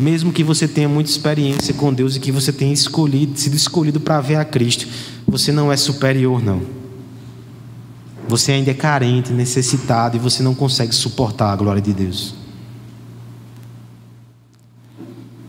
[0.00, 4.00] mesmo que você tenha muita experiência com Deus e que você tenha escolhido, sido escolhido
[4.00, 4.88] para ver a Cristo,
[5.26, 6.62] você não é superior, não.
[8.26, 12.34] Você ainda é carente, necessitado e você não consegue suportar a glória de Deus.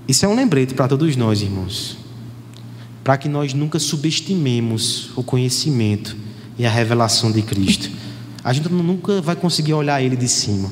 [0.06, 1.98] Isso é um lembrete para todos nós, irmãos,
[3.06, 6.18] para que nós nunca subestimemos o conhecimento
[6.62, 7.90] e a revelação de Cristo.
[8.44, 10.72] A gente nunca vai conseguir olhar Ele de cima.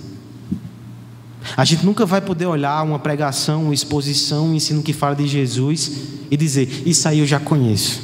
[1.57, 5.25] A gente nunca vai poder olhar uma pregação, uma exposição, um ensino que fala de
[5.25, 5.91] Jesus
[6.29, 8.03] e dizer: Isso aí eu já conheço.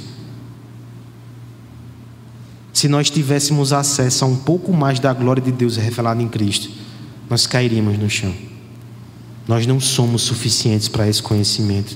[2.73, 6.71] Se nós tivéssemos acesso a um pouco mais da glória de Deus revelada em Cristo,
[7.29, 8.33] nós cairíamos no chão.
[9.47, 11.95] Nós não somos suficientes para esse conhecimento.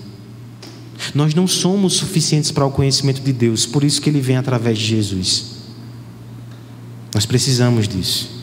[1.16, 4.78] Nós não somos suficientes para o conhecimento de Deus, por isso que ele vem através
[4.78, 5.59] de Jesus.
[7.14, 8.40] Nós precisamos disso.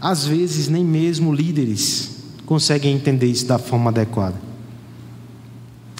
[0.00, 4.36] Às vezes, nem mesmo líderes conseguem entender isso da forma adequada.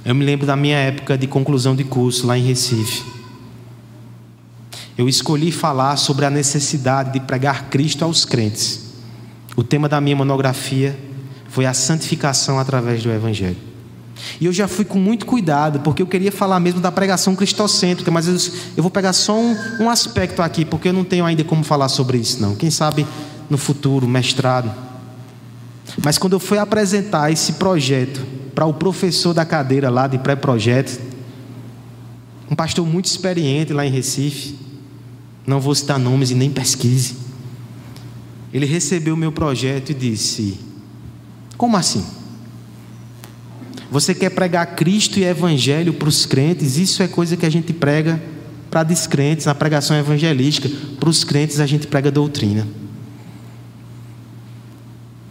[0.05, 3.05] Eu me lembro da minha época de conclusão de curso lá em Recife.
[4.97, 8.95] Eu escolhi falar sobre a necessidade de pregar Cristo aos crentes.
[9.57, 10.99] O tema da minha monografia
[11.49, 13.68] foi a santificação através do Evangelho.
[14.41, 18.11] E eu já fui com muito cuidado, porque eu queria falar mesmo da pregação cristocêntrica,
[18.11, 21.45] mas eu, eu vou pegar só um, um aspecto aqui, porque eu não tenho ainda
[21.45, 22.55] como falar sobre isso, não.
[22.55, 23.07] Quem sabe
[23.49, 24.71] no futuro, mestrado.
[26.05, 31.01] Mas quando eu fui apresentar esse projeto para o professor da cadeira lá de pré-projeto,
[32.51, 34.59] um pastor muito experiente lá em Recife,
[35.47, 37.17] não vou citar nomes e nem pesquise,
[38.53, 40.59] ele recebeu o meu projeto e disse:
[41.57, 42.05] Como assim?
[43.91, 46.77] Você quer pregar Cristo e Evangelho para os crentes?
[46.77, 48.23] Isso é coisa que a gente prega
[48.71, 50.69] para descrentes, na pregação evangelística.
[51.01, 52.67] Para os crentes a gente prega doutrina.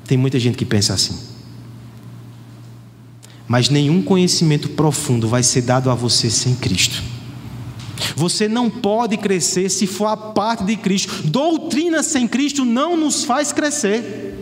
[0.07, 1.15] Tem muita gente que pensa assim.
[3.47, 7.03] Mas nenhum conhecimento profundo vai ser dado a você sem Cristo.
[8.15, 11.27] Você não pode crescer se for a parte de Cristo.
[11.27, 14.35] Doutrina sem Cristo não nos faz crescer.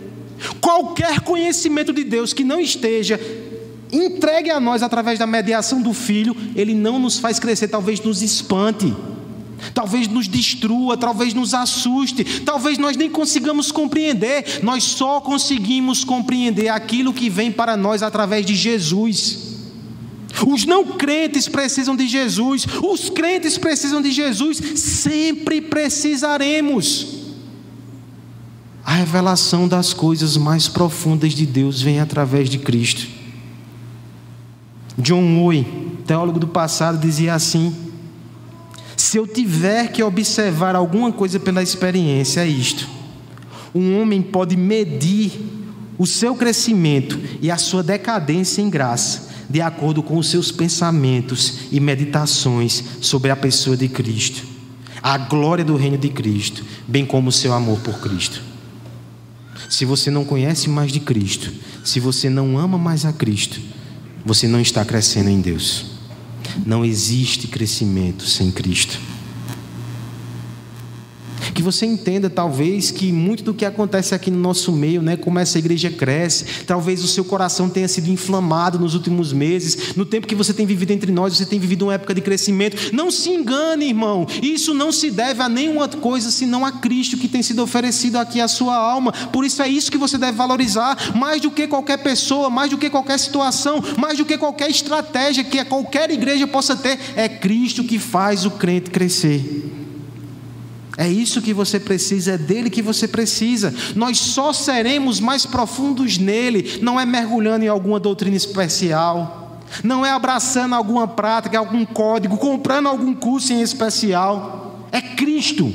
[0.60, 3.20] Qualquer conhecimento de Deus que não esteja
[3.92, 8.22] entregue a nós através da mediação do Filho, ele não nos faz crescer, talvez nos
[8.22, 8.94] espante
[9.74, 14.60] talvez nos destrua, talvez nos assuste, talvez nós nem consigamos compreender.
[14.62, 19.56] Nós só conseguimos compreender aquilo que vem para nós através de Jesus.
[20.46, 27.06] Os não crentes precisam de Jesus, os crentes precisam de Jesus, sempre precisaremos.
[28.84, 33.06] A revelação das coisas mais profundas de Deus vem através de Cristo.
[34.98, 37.74] John Owen, teólogo do passado, dizia assim:
[38.96, 42.88] se eu tiver que observar alguma coisa pela experiência, é isto.
[43.74, 45.32] Um homem pode medir
[45.98, 51.60] o seu crescimento e a sua decadência em graça, de acordo com os seus pensamentos
[51.70, 54.42] e meditações sobre a pessoa de Cristo,
[55.02, 58.42] a glória do reino de Cristo, bem como o seu amor por Cristo.
[59.68, 61.52] Se você não conhece mais de Cristo,
[61.84, 63.60] se você não ama mais a Cristo,
[64.26, 65.86] você não está crescendo em Deus.
[66.66, 68.98] Não existe crescimento sem Cristo
[71.56, 75.38] que você entenda talvez que muito do que acontece aqui no nosso meio, né, como
[75.38, 80.26] essa igreja cresce, talvez o seu coração tenha sido inflamado nos últimos meses, no tempo
[80.26, 82.94] que você tem vivido entre nós, você tem vivido uma época de crescimento.
[82.94, 87.26] Não se engane, irmão, isso não se deve a nenhuma coisa senão a Cristo que
[87.26, 89.10] tem sido oferecido aqui à sua alma.
[89.32, 92.76] Por isso é isso que você deve valorizar, mais do que qualquer pessoa, mais do
[92.76, 97.82] que qualquer situação, mais do que qualquer estratégia que qualquer igreja possa ter, é Cristo
[97.82, 99.75] que faz o crente crescer.
[100.96, 103.74] É isso que você precisa, é dele que você precisa.
[103.94, 110.10] Nós só seremos mais profundos nele, não é mergulhando em alguma doutrina especial, não é
[110.10, 114.86] abraçando alguma prática, algum código, comprando algum curso em especial.
[114.90, 115.70] É Cristo.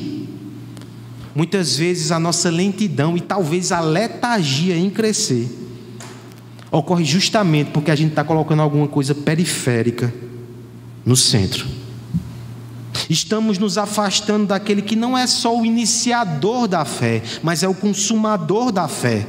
[1.35, 5.59] Muitas vezes a nossa lentidão e talvez a letargia em crescer
[6.71, 10.11] ocorre justamente porque a gente está colocando alguma coisa periférica
[11.05, 11.80] no centro.
[13.11, 17.75] Estamos nos afastando daquele que não é só o iniciador da fé, mas é o
[17.75, 19.27] consumador da fé.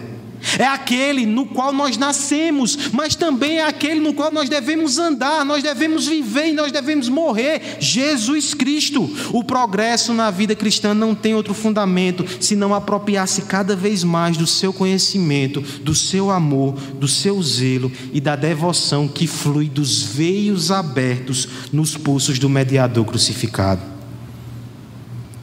[0.58, 5.44] É aquele no qual nós nascemos, mas também é aquele no qual nós devemos andar,
[5.44, 7.78] nós devemos viver e nós devemos morrer.
[7.80, 9.08] Jesus Cristo.
[9.32, 14.46] O progresso na vida cristã não tem outro fundamento senão apropriar-se cada vez mais do
[14.46, 20.70] seu conhecimento, do seu amor, do seu zelo e da devoção que flui dos veios
[20.70, 23.80] abertos nos pulsos do mediador crucificado.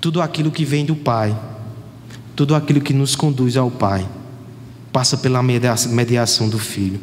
[0.01, 1.37] Tudo aquilo que vem do Pai,
[2.35, 4.07] tudo aquilo que nos conduz ao Pai
[4.91, 6.99] passa pela mediação do Filho.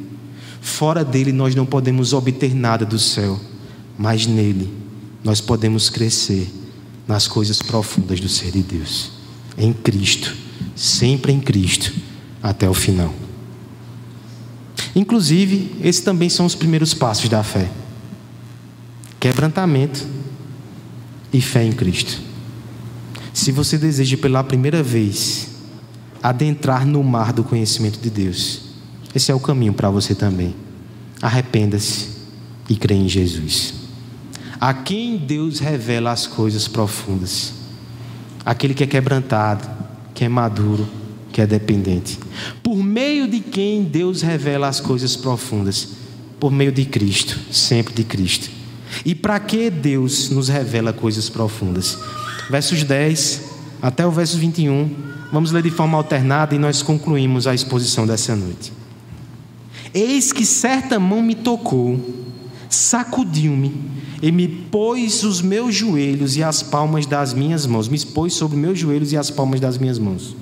[0.60, 3.40] Fora dele nós não podemos obter nada do céu,
[3.98, 4.72] mas nele
[5.22, 6.52] nós podemos crescer
[7.06, 9.12] nas coisas profundas do ser de Deus.
[9.56, 10.34] Em Cristo,
[10.74, 11.92] sempre em Cristo,
[12.42, 13.14] até o final.
[14.94, 17.70] Inclusive, esses também são os primeiros passos da fé:
[19.20, 20.06] quebrantamento
[21.32, 22.20] e fé em Cristo.
[23.32, 25.55] Se você deseja pela primeira vez
[26.28, 28.62] adentrar no mar do conhecimento de Deus.
[29.14, 30.56] Esse é o caminho para você também.
[31.22, 32.08] Arrependa-se
[32.68, 33.74] e crê em Jesus.
[34.60, 37.54] A quem Deus revela as coisas profundas.
[38.44, 39.68] Aquele que é quebrantado,
[40.14, 40.88] que é maduro,
[41.32, 42.18] que é dependente.
[42.60, 45.90] Por meio de quem Deus revela as coisas profundas?
[46.40, 48.50] Por meio de Cristo, sempre de Cristo.
[49.04, 51.96] E para que Deus nos revela coisas profundas?
[52.50, 53.42] Versos 10
[53.80, 58.34] até o verso 21 Vamos ler de forma alternada e nós concluímos a exposição dessa
[58.34, 58.72] noite.
[59.92, 62.00] Eis que certa mão me tocou,
[62.70, 63.78] sacudiu-me
[64.22, 68.56] e me pôs os meus joelhos e as palmas das minhas mãos, me pôs sobre
[68.56, 70.34] meus joelhos e as palmas das minhas mãos.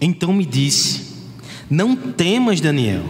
[0.00, 1.00] Então me disse:
[1.68, 3.04] Não temas, Daniel,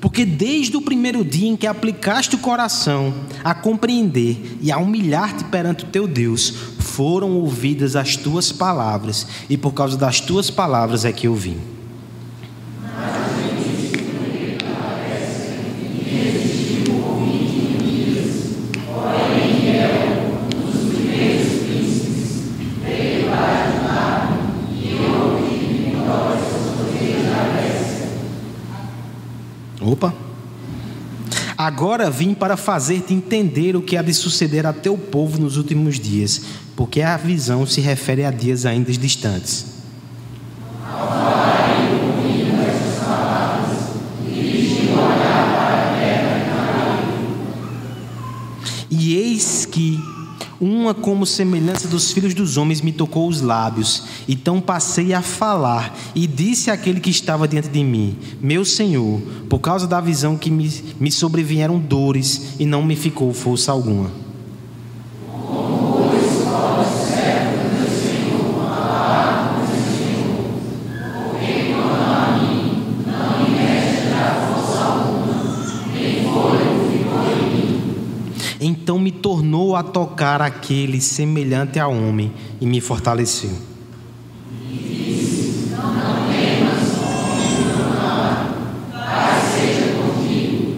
[0.00, 5.44] porque desde o primeiro dia em que aplicaste o coração a compreender e a humilhar-te
[5.44, 11.04] perante o teu Deus, foram ouvidas as tuas palavras, e por causa das tuas palavras
[11.04, 11.56] é que eu vim.
[31.56, 35.98] Agora vim para fazer-te entender o que há de suceder a teu povo nos últimos
[35.98, 36.42] dias,
[36.76, 39.66] porque a visão se refere a dias ainda distantes.
[48.90, 49.98] E eis que
[50.60, 54.04] uma como semelhança dos filhos dos homens me tocou os lábios.
[54.28, 59.60] Então passei a falar e disse àquele que estava diante de mim: Meu Senhor, por
[59.60, 64.27] causa da visão que me, me sobrevieram dores e não me ficou força alguma.
[80.18, 83.56] tocar aquele semelhante a homem e me fortaleceu.
[85.70, 86.28] Não não
[89.54, 90.76] seja contigo,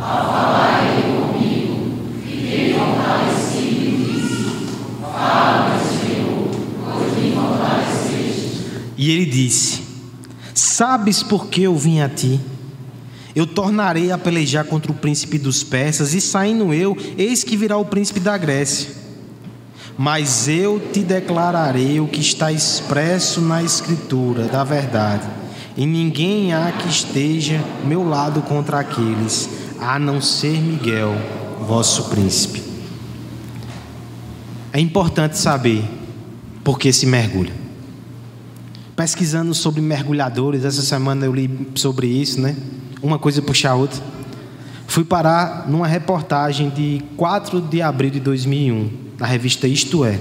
[0.00, 0.66] falar
[1.12, 1.86] comigo,
[5.00, 6.50] fala, Senhor,
[6.82, 7.30] pois me.
[8.98, 9.80] E ele disse,
[10.52, 12.40] sabes por que eu vim a ti?
[13.34, 17.76] Eu tornarei a pelejar contra o príncipe dos persas, e saindo eu, eis que virá
[17.76, 18.90] o príncipe da Grécia.
[19.96, 25.26] Mas eu te declararei o que está expresso na Escritura da verdade,
[25.76, 29.48] e ninguém há que esteja meu lado contra aqueles,
[29.80, 31.14] a não ser Miguel,
[31.66, 32.62] vosso príncipe.
[34.72, 35.84] É importante saber
[36.64, 37.52] por que se mergulha.
[38.94, 42.56] Pesquisando sobre mergulhadores, essa semana eu li sobre isso, né?
[43.02, 44.00] Uma coisa puxa a outra.
[44.86, 50.20] Fui parar numa reportagem de 4 de abril de 2001, na revista Isto É,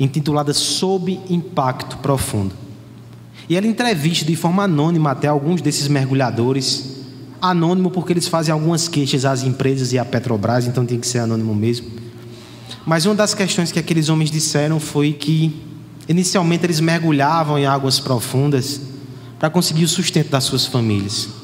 [0.00, 2.54] intitulada Sob Impacto Profundo.
[3.48, 7.00] E ela entrevista de forma anônima até alguns desses mergulhadores,
[7.40, 11.18] anônimo porque eles fazem algumas queixas às empresas e à Petrobras, então tem que ser
[11.18, 11.88] anônimo mesmo.
[12.86, 15.60] Mas uma das questões que aqueles homens disseram foi que
[16.08, 18.80] inicialmente eles mergulhavam em águas profundas
[19.38, 21.41] para conseguir o sustento das suas famílias.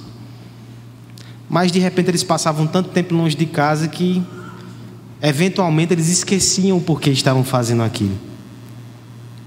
[1.49, 4.23] Mas de repente eles passavam tanto tempo longe de casa que
[5.23, 8.19] eventualmente eles esqueciam o porquê estavam fazendo aquilo.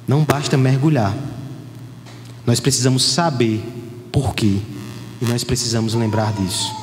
[0.08, 1.16] Não basta mergulhar.
[2.46, 3.64] Nós precisamos saber
[4.12, 4.58] porquê
[5.22, 6.76] e nós precisamos lembrar disso.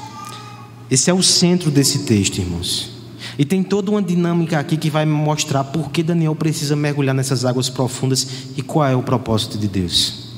[0.91, 2.91] Esse é o centro desse texto, irmãos.
[3.39, 7.45] E tem toda uma dinâmica aqui que vai mostrar por que Daniel precisa mergulhar nessas
[7.45, 10.29] águas profundas e qual é o propósito de Deus.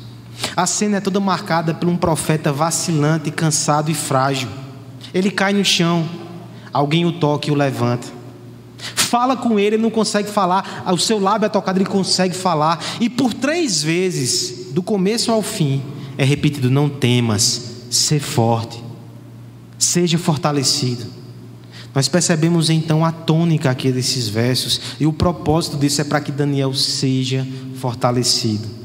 [0.56, 4.48] A cena é toda marcada por um profeta vacilante, cansado e frágil.
[5.12, 6.08] Ele cai no chão,
[6.72, 8.06] alguém o toca e o levanta.
[8.78, 12.82] Fala com ele, ele não consegue falar, o seu lábio é tocado, ele consegue falar.
[13.00, 15.82] E por três vezes, do começo ao fim,
[16.16, 18.82] é repetido: Não temas, ser forte,
[19.78, 21.06] seja fortalecido.
[21.94, 26.30] Nós percebemos então a tônica aqui desses versos, e o propósito disso é para que
[26.30, 28.79] Daniel seja fortalecido.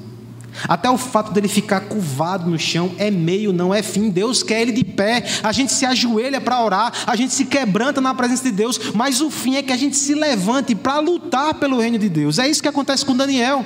[0.68, 4.10] Até o fato dele ficar curvado no chão é meio, não é fim.
[4.10, 5.24] Deus quer ele de pé.
[5.44, 9.22] A gente se ajoelha para orar, a gente se quebranta na presença de Deus, mas
[9.22, 12.40] o fim é que a gente se levante para lutar pelo reino de Deus.
[12.40, 13.64] É isso que acontece com Daniel.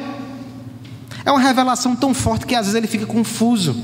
[1.24, 3.76] É uma revelação tão forte que às vezes ele fica confuso.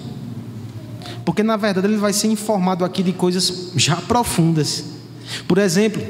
[1.23, 4.83] Porque na verdade ele vai ser informado aqui de coisas já profundas.
[5.47, 6.01] Por exemplo,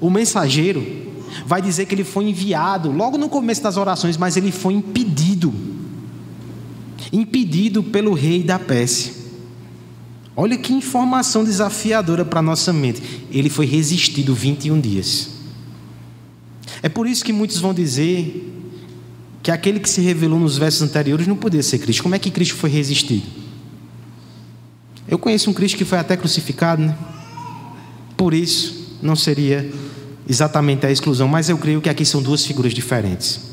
[0.00, 1.02] o mensageiro
[1.46, 5.71] vai dizer que ele foi enviado logo no começo das orações, mas ele foi impedido
[7.12, 9.12] impedido pelo rei da Pérsia.
[10.34, 13.02] Olha que informação desafiadora para a nossa mente.
[13.30, 15.28] Ele foi resistido 21 dias.
[16.82, 18.48] É por isso que muitos vão dizer
[19.42, 22.02] que aquele que se revelou nos versos anteriores não podia ser Cristo.
[22.02, 23.26] Como é que Cristo foi resistido?
[25.06, 26.96] Eu conheço um Cristo que foi até crucificado, né?
[28.16, 29.70] Por isso, não seria
[30.28, 33.51] exatamente a exclusão, mas eu creio que aqui são duas figuras diferentes.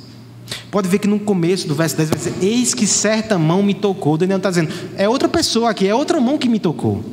[0.71, 3.73] Pode ver que no começo do verso 10 vai dizer: Eis que certa mão me
[3.73, 4.17] tocou.
[4.17, 7.03] Daniel está dizendo: É outra pessoa aqui, é outra mão que me tocou.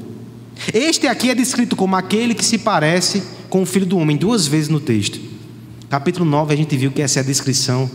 [0.73, 4.47] Este aqui é descrito como aquele que se parece com o filho do homem, duas
[4.47, 5.21] vezes no texto.
[5.89, 7.89] Capítulo 9, a gente viu que essa é a descrição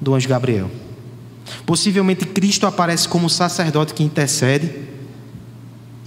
[0.00, 0.70] do anjo Gabriel.
[1.66, 4.70] Possivelmente Cristo aparece como o sacerdote que intercede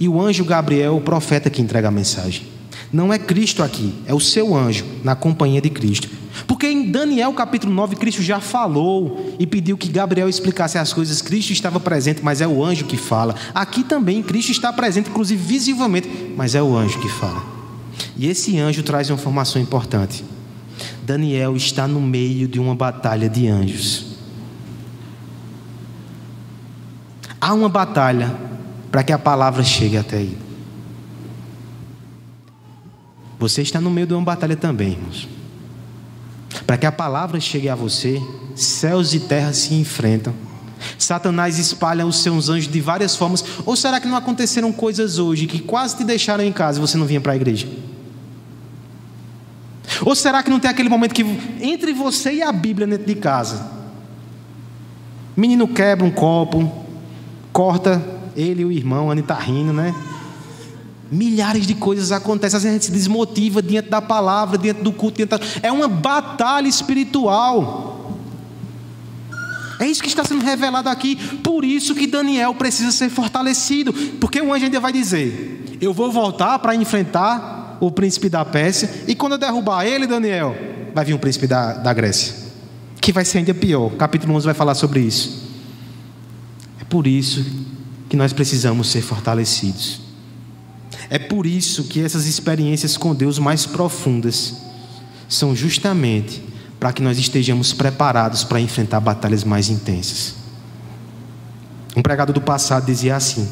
[0.00, 2.57] e o anjo Gabriel, o profeta que entrega a mensagem.
[2.92, 6.08] Não é Cristo aqui, é o seu anjo na companhia de Cristo.
[6.46, 11.20] Porque em Daniel capítulo 9, Cristo já falou e pediu que Gabriel explicasse as coisas.
[11.20, 13.34] Cristo estava presente, mas é o anjo que fala.
[13.54, 17.42] Aqui também Cristo está presente, inclusive visivelmente, mas é o anjo que fala.
[18.16, 20.24] E esse anjo traz uma informação importante.
[21.02, 24.06] Daniel está no meio de uma batalha de anjos.
[27.40, 28.34] Há uma batalha
[28.90, 30.47] para que a palavra chegue até aí.
[33.38, 35.28] Você está no meio de uma batalha também, irmãos.
[36.66, 38.20] Para que a palavra chegue a você,
[38.54, 40.34] céus e terra se enfrentam.
[40.98, 43.44] Satanás espalha os seus anjos de várias formas.
[43.64, 46.96] Ou será que não aconteceram coisas hoje que quase te deixaram em casa e você
[46.96, 47.68] não vinha para a igreja?
[50.04, 51.22] Ou será que não tem aquele momento que
[51.60, 53.70] entre você e a Bíblia dentro de casa?
[55.36, 56.70] Menino quebra um copo,
[57.52, 58.02] corta
[58.36, 59.94] ele e o irmão, Anny está rindo, né?
[61.10, 64.92] Milhares de coisas acontecem, às vezes a gente se desmotiva diante da palavra, diante do
[64.92, 65.16] culto.
[65.16, 65.40] Diante da...
[65.62, 67.98] É uma batalha espiritual.
[69.78, 71.16] É isso que está sendo revelado aqui.
[71.42, 73.92] Por isso que Daniel precisa ser fortalecido.
[74.20, 78.90] Porque o anjo ainda vai dizer: Eu vou voltar para enfrentar o príncipe da Pérsia.
[79.06, 80.54] E quando eu derrubar ele, Daniel,
[80.94, 82.34] vai vir o príncipe da, da Grécia.
[83.00, 83.90] Que vai ser ainda pior.
[83.92, 85.48] Capítulo 11 vai falar sobre isso.
[86.80, 87.46] É por isso
[88.08, 90.07] que nós precisamos ser fortalecidos.
[91.10, 94.54] É por isso que essas experiências com Deus mais profundas
[95.28, 96.42] são justamente
[96.78, 100.34] para que nós estejamos preparados para enfrentar batalhas mais intensas.
[101.96, 103.48] Um pregador do passado dizia assim: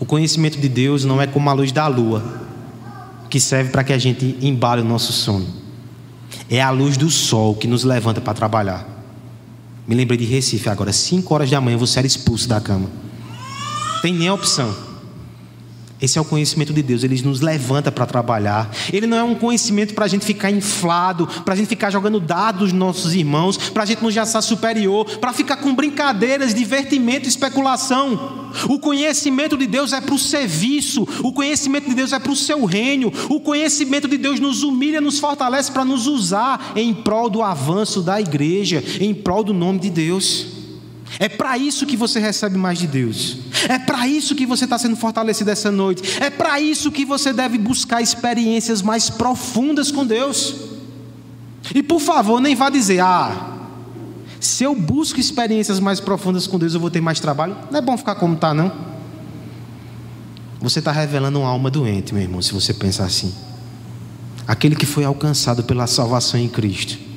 [0.00, 2.22] O conhecimento de Deus não é como a luz da lua,
[3.28, 5.46] que serve para que a gente embale o nosso sono.
[6.50, 8.86] É a luz do sol que nos levanta para trabalhar.
[9.86, 12.90] Me lembrei de Recife agora, 5 horas da manhã você era expulso da cama.
[14.02, 14.87] Tem nem opção.
[16.00, 18.70] Esse é o conhecimento de Deus, ele nos levanta para trabalhar.
[18.92, 22.20] Ele não é um conhecimento para a gente ficar inflado, para a gente ficar jogando
[22.20, 27.28] dados nos nossos irmãos, para a gente já estar superior, para ficar com brincadeiras, divertimento
[27.28, 28.48] especulação.
[28.68, 32.36] O conhecimento de Deus é para o serviço, o conhecimento de Deus é para o
[32.36, 37.28] seu reino, o conhecimento de Deus nos humilha, nos fortalece para nos usar em prol
[37.28, 40.57] do avanço da igreja, em prol do nome de Deus.
[41.18, 43.38] É para isso que você recebe mais de Deus.
[43.68, 46.22] É para isso que você está sendo fortalecido essa noite.
[46.22, 50.54] É para isso que você deve buscar experiências mais profundas com Deus.
[51.74, 53.56] E por favor, nem vá dizer, ah,
[54.38, 57.56] se eu busco experiências mais profundas com Deus, eu vou ter mais trabalho.
[57.70, 58.70] Não é bom ficar como está, não.
[60.60, 63.34] Você está revelando uma alma doente, meu irmão, se você pensar assim.
[64.46, 67.07] Aquele que foi alcançado pela salvação em Cristo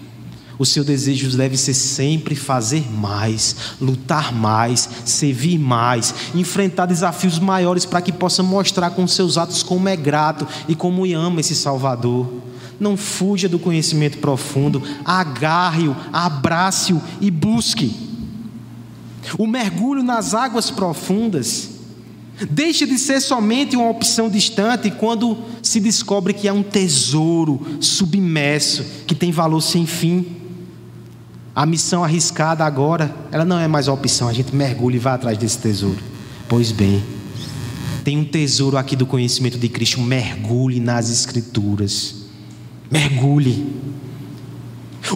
[0.62, 7.84] o seu desejo deve ser sempre fazer mais, lutar mais, servir mais, enfrentar desafios maiores
[7.84, 12.32] para que possa mostrar com seus atos como é grato e como ama esse Salvador.
[12.80, 17.96] Não fuja do conhecimento profundo, agarre-o, abrace-o e busque.
[19.40, 21.72] O mergulho nas águas profundas
[22.52, 28.86] deixa de ser somente uma opção distante quando se descobre que é um tesouro submerso
[29.08, 30.41] que tem valor sem fim.
[31.54, 35.38] A missão arriscada agora, ela não é mais opção, a gente mergulha e vai atrás
[35.38, 36.00] desse tesouro.
[36.48, 37.04] Pois bem,
[38.06, 42.16] tem um tesouro aqui do conhecimento de Cristo, mergulhe nas Escrituras.
[42.90, 43.82] Mergulhe.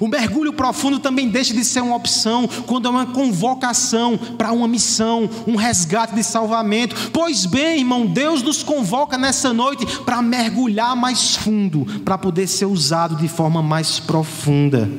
[0.02, 4.68] O mergulho profundo também deixa de ser uma opção quando é uma convocação para uma
[4.68, 7.12] missão, um resgate de salvamento.
[7.14, 12.66] Pois bem, irmão, Deus nos convoca nessa noite para mergulhar mais fundo, para poder ser
[12.66, 14.90] usado de forma mais profunda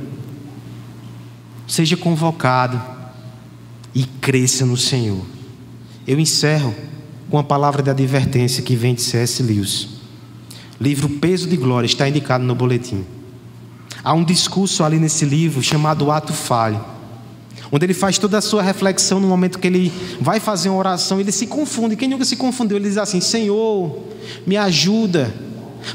[1.66, 2.80] seja convocado
[3.94, 5.24] e cresça no Senhor.
[6.06, 6.74] Eu encerro
[7.30, 9.42] com a palavra de advertência que vem de C.S.
[9.42, 9.88] Lewis.
[10.80, 13.04] Livro Peso de Glória está indicado no boletim.
[14.04, 16.84] Há um discurso ali nesse livro chamado Ato Falho,
[17.72, 21.18] onde ele faz toda a sua reflexão no momento que ele vai fazer uma oração,
[21.18, 21.96] ele se confunde.
[21.96, 22.76] Quem nunca se confundeu?
[22.76, 23.98] Ele diz assim: Senhor,
[24.46, 25.34] me ajuda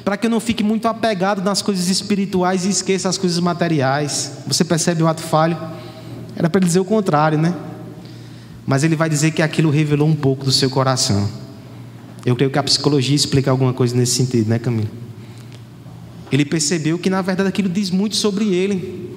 [0.03, 4.39] para que eu não fique muito apegado nas coisas espirituais e esqueça as coisas materiais.
[4.47, 5.57] Você percebe o ato falho?
[6.35, 7.53] Era para ele dizer o contrário, né?
[8.65, 11.29] Mas ele vai dizer que aquilo revelou um pouco do seu coração.
[12.25, 14.89] Eu creio que a psicologia explica alguma coisa nesse sentido, né, Camilo?
[16.31, 19.09] Ele percebeu que na verdade aquilo diz muito sobre ele.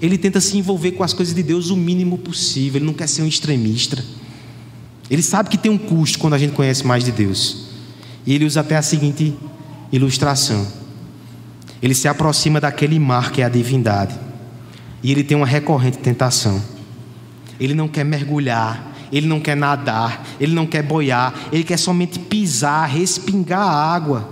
[0.00, 3.08] Ele tenta se envolver com as coisas de Deus o mínimo possível, ele não quer
[3.08, 4.02] ser um extremista.
[5.10, 7.66] Ele sabe que tem um custo quando a gente conhece mais de Deus.
[8.26, 9.34] E ele usa até a seguinte
[9.92, 10.66] ilustração.
[11.82, 14.18] Ele se aproxima daquele mar que é a divindade.
[15.02, 16.62] E ele tem uma recorrente tentação.
[17.60, 22.18] Ele não quer mergulhar, ele não quer nadar, ele não quer boiar, ele quer somente
[22.18, 24.28] pisar, respingar a água.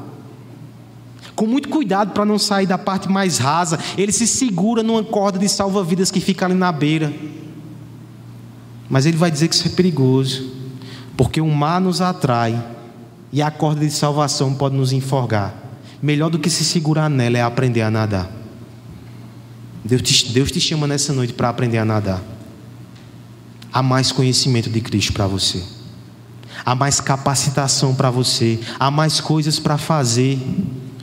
[1.36, 5.38] Com muito cuidado para não sair da parte mais rasa, ele se segura numa corda
[5.38, 7.12] de salva-vidas que fica ali na beira.
[8.88, 10.50] Mas ele vai dizer que isso é perigoso,
[11.16, 12.60] porque o mar nos atrai
[13.32, 15.54] e a corda de salvação pode nos enforgar.
[16.02, 18.30] Melhor do que se segurar nela é aprender a nadar.
[19.84, 22.20] Deus te, Deus te chama nessa noite para aprender a nadar.
[23.72, 25.62] Há mais conhecimento de Cristo para você.
[26.64, 28.58] Há mais capacitação para você.
[28.78, 30.38] Há mais coisas para fazer.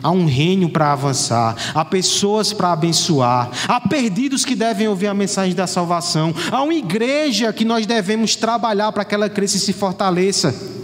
[0.02, 5.14] Há um reino para avançar, há pessoas para abençoar, há perdidos que devem ouvir a
[5.14, 9.60] mensagem da salvação, há uma igreja que nós devemos trabalhar para que ela cresça e
[9.60, 10.77] se fortaleça.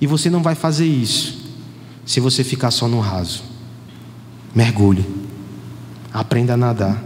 [0.00, 1.38] E você não vai fazer isso
[2.06, 3.42] se você ficar só no raso.
[4.54, 5.06] Mergulhe.
[6.12, 7.04] Aprenda a nadar.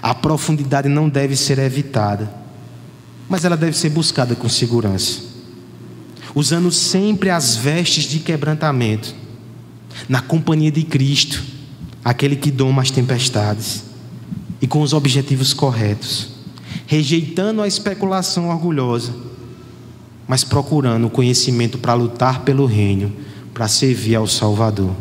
[0.00, 2.32] A profundidade não deve ser evitada,
[3.28, 5.20] mas ela deve ser buscada com segurança.
[6.34, 9.14] Usando sempre as vestes de quebrantamento,
[10.08, 11.44] na companhia de Cristo,
[12.02, 13.84] aquele que doma as tempestades,
[14.62, 16.28] e com os objetivos corretos,
[16.86, 19.29] rejeitando a especulação orgulhosa
[20.30, 23.12] mas procurando o conhecimento para lutar pelo reino,
[23.52, 24.94] para servir ao Salvador.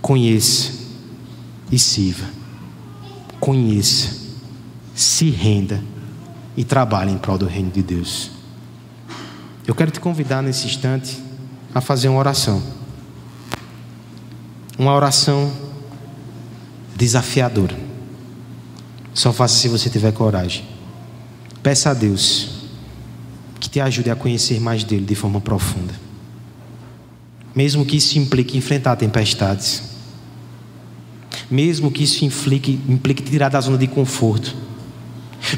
[0.00, 0.70] Conheça
[1.68, 2.26] e sirva.
[3.40, 4.16] Conheça,
[4.94, 5.82] se renda
[6.56, 8.30] e trabalhe em prol do reino de Deus.
[9.66, 11.20] Eu quero te convidar nesse instante
[11.74, 12.62] a fazer uma oração.
[14.78, 15.52] Uma oração
[16.94, 17.76] desafiadora.
[19.12, 20.64] Só faça se você tiver coragem.
[21.64, 22.51] Peça a Deus
[23.72, 25.94] te ajude a conhecer mais dele de forma profunda.
[27.54, 29.82] Mesmo que isso implique enfrentar tempestades.
[31.50, 34.54] Mesmo que isso implique, implique tirar da zona de conforto.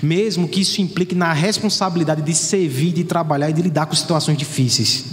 [0.01, 4.39] Mesmo que isso implique na responsabilidade de servir, de trabalhar e de lidar com situações
[4.39, 5.07] difíceis.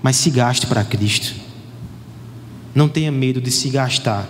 [0.00, 1.34] Mas se gaste para Cristo.
[2.72, 4.24] Não tenha medo de se gastar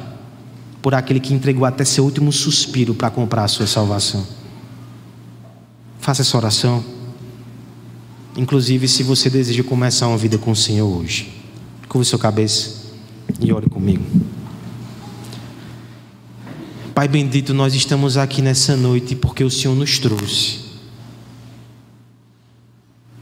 [0.81, 4.27] por aquele que entregou até seu último suspiro para comprar a sua salvação.
[5.99, 7.00] Faça essa oração.
[8.41, 11.31] Inclusive, se você deseja começar uma vida com o Senhor hoje,
[11.87, 12.87] curva sua cabeça
[13.39, 14.03] e ore comigo.
[16.95, 20.59] Pai bendito, nós estamos aqui nessa noite porque o Senhor nos trouxe.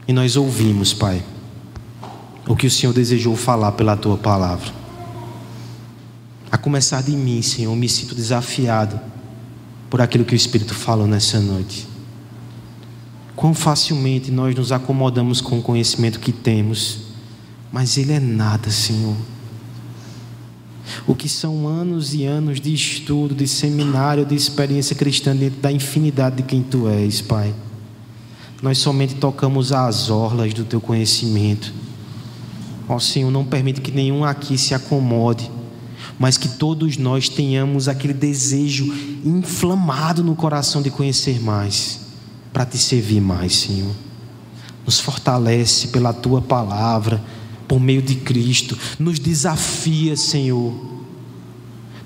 [0.07, 1.21] E nós ouvimos, Pai,
[2.47, 4.71] o que o Senhor desejou falar pela tua palavra.
[6.49, 8.97] A começar de mim, Senhor, me sinto desafiado
[9.89, 11.88] por aquilo que o Espírito falou nessa noite.
[13.39, 17.03] Quão facilmente nós nos acomodamos com o conhecimento que temos,
[17.71, 19.15] mas ele é nada, Senhor.
[21.07, 25.71] O que são anos e anos de estudo, de seminário, de experiência cristã dentro da
[25.71, 27.55] infinidade de quem tu és, Pai.
[28.61, 31.73] Nós somente tocamos as orlas do teu conhecimento.
[32.89, 35.49] Ó Senhor, não permite que nenhum aqui se acomode,
[36.19, 42.08] mas que todos nós tenhamos aquele desejo inflamado no coração de conhecer mais
[42.51, 43.93] para te servir mais, Senhor.
[44.85, 47.21] Nos fortalece pela tua palavra,
[47.67, 48.77] por meio de Cristo.
[48.97, 50.73] Nos desafia, Senhor.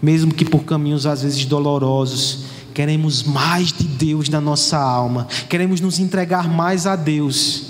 [0.01, 5.79] Mesmo que por caminhos às vezes dolorosos, queremos mais de Deus na nossa alma, queremos
[5.79, 7.63] nos entregar mais a Deus.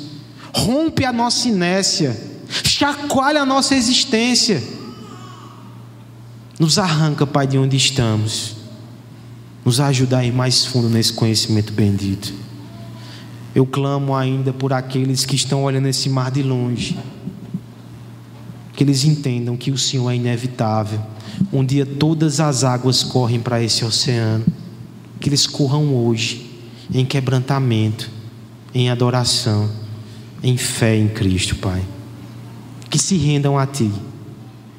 [0.52, 2.20] Rompe a nossa inércia,
[2.64, 4.64] chacoalha a nossa existência.
[6.60, 8.56] Nos arranca, Pai, de onde estamos.
[9.66, 12.43] Nos ajuda a ir mais fundo nesse conhecimento bendito.
[13.56, 16.98] Eu clamo ainda por aqueles que estão olhando esse mar de longe.
[18.76, 21.00] Que eles entendam que o Senhor é inevitável.
[21.52, 24.44] Um dia todas as águas correm para esse oceano.
[25.20, 26.50] Que eles corram hoje
[26.92, 28.10] em quebrantamento,
[28.74, 29.70] em adoração,
[30.42, 31.84] em fé em Cristo, Pai.
[32.90, 33.92] Que se rendam a Ti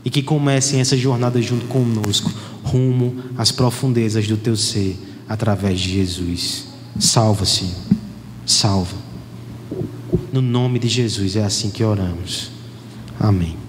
[0.04, 2.30] e que comecem essa jornada junto conosco,
[2.62, 4.98] rumo às profundezas do Teu ser,
[5.28, 6.66] através de Jesus.
[6.98, 7.93] Salva, Senhor
[8.46, 8.96] salva.
[10.32, 12.50] No nome de Jesus é assim que oramos.
[13.18, 13.63] Amém.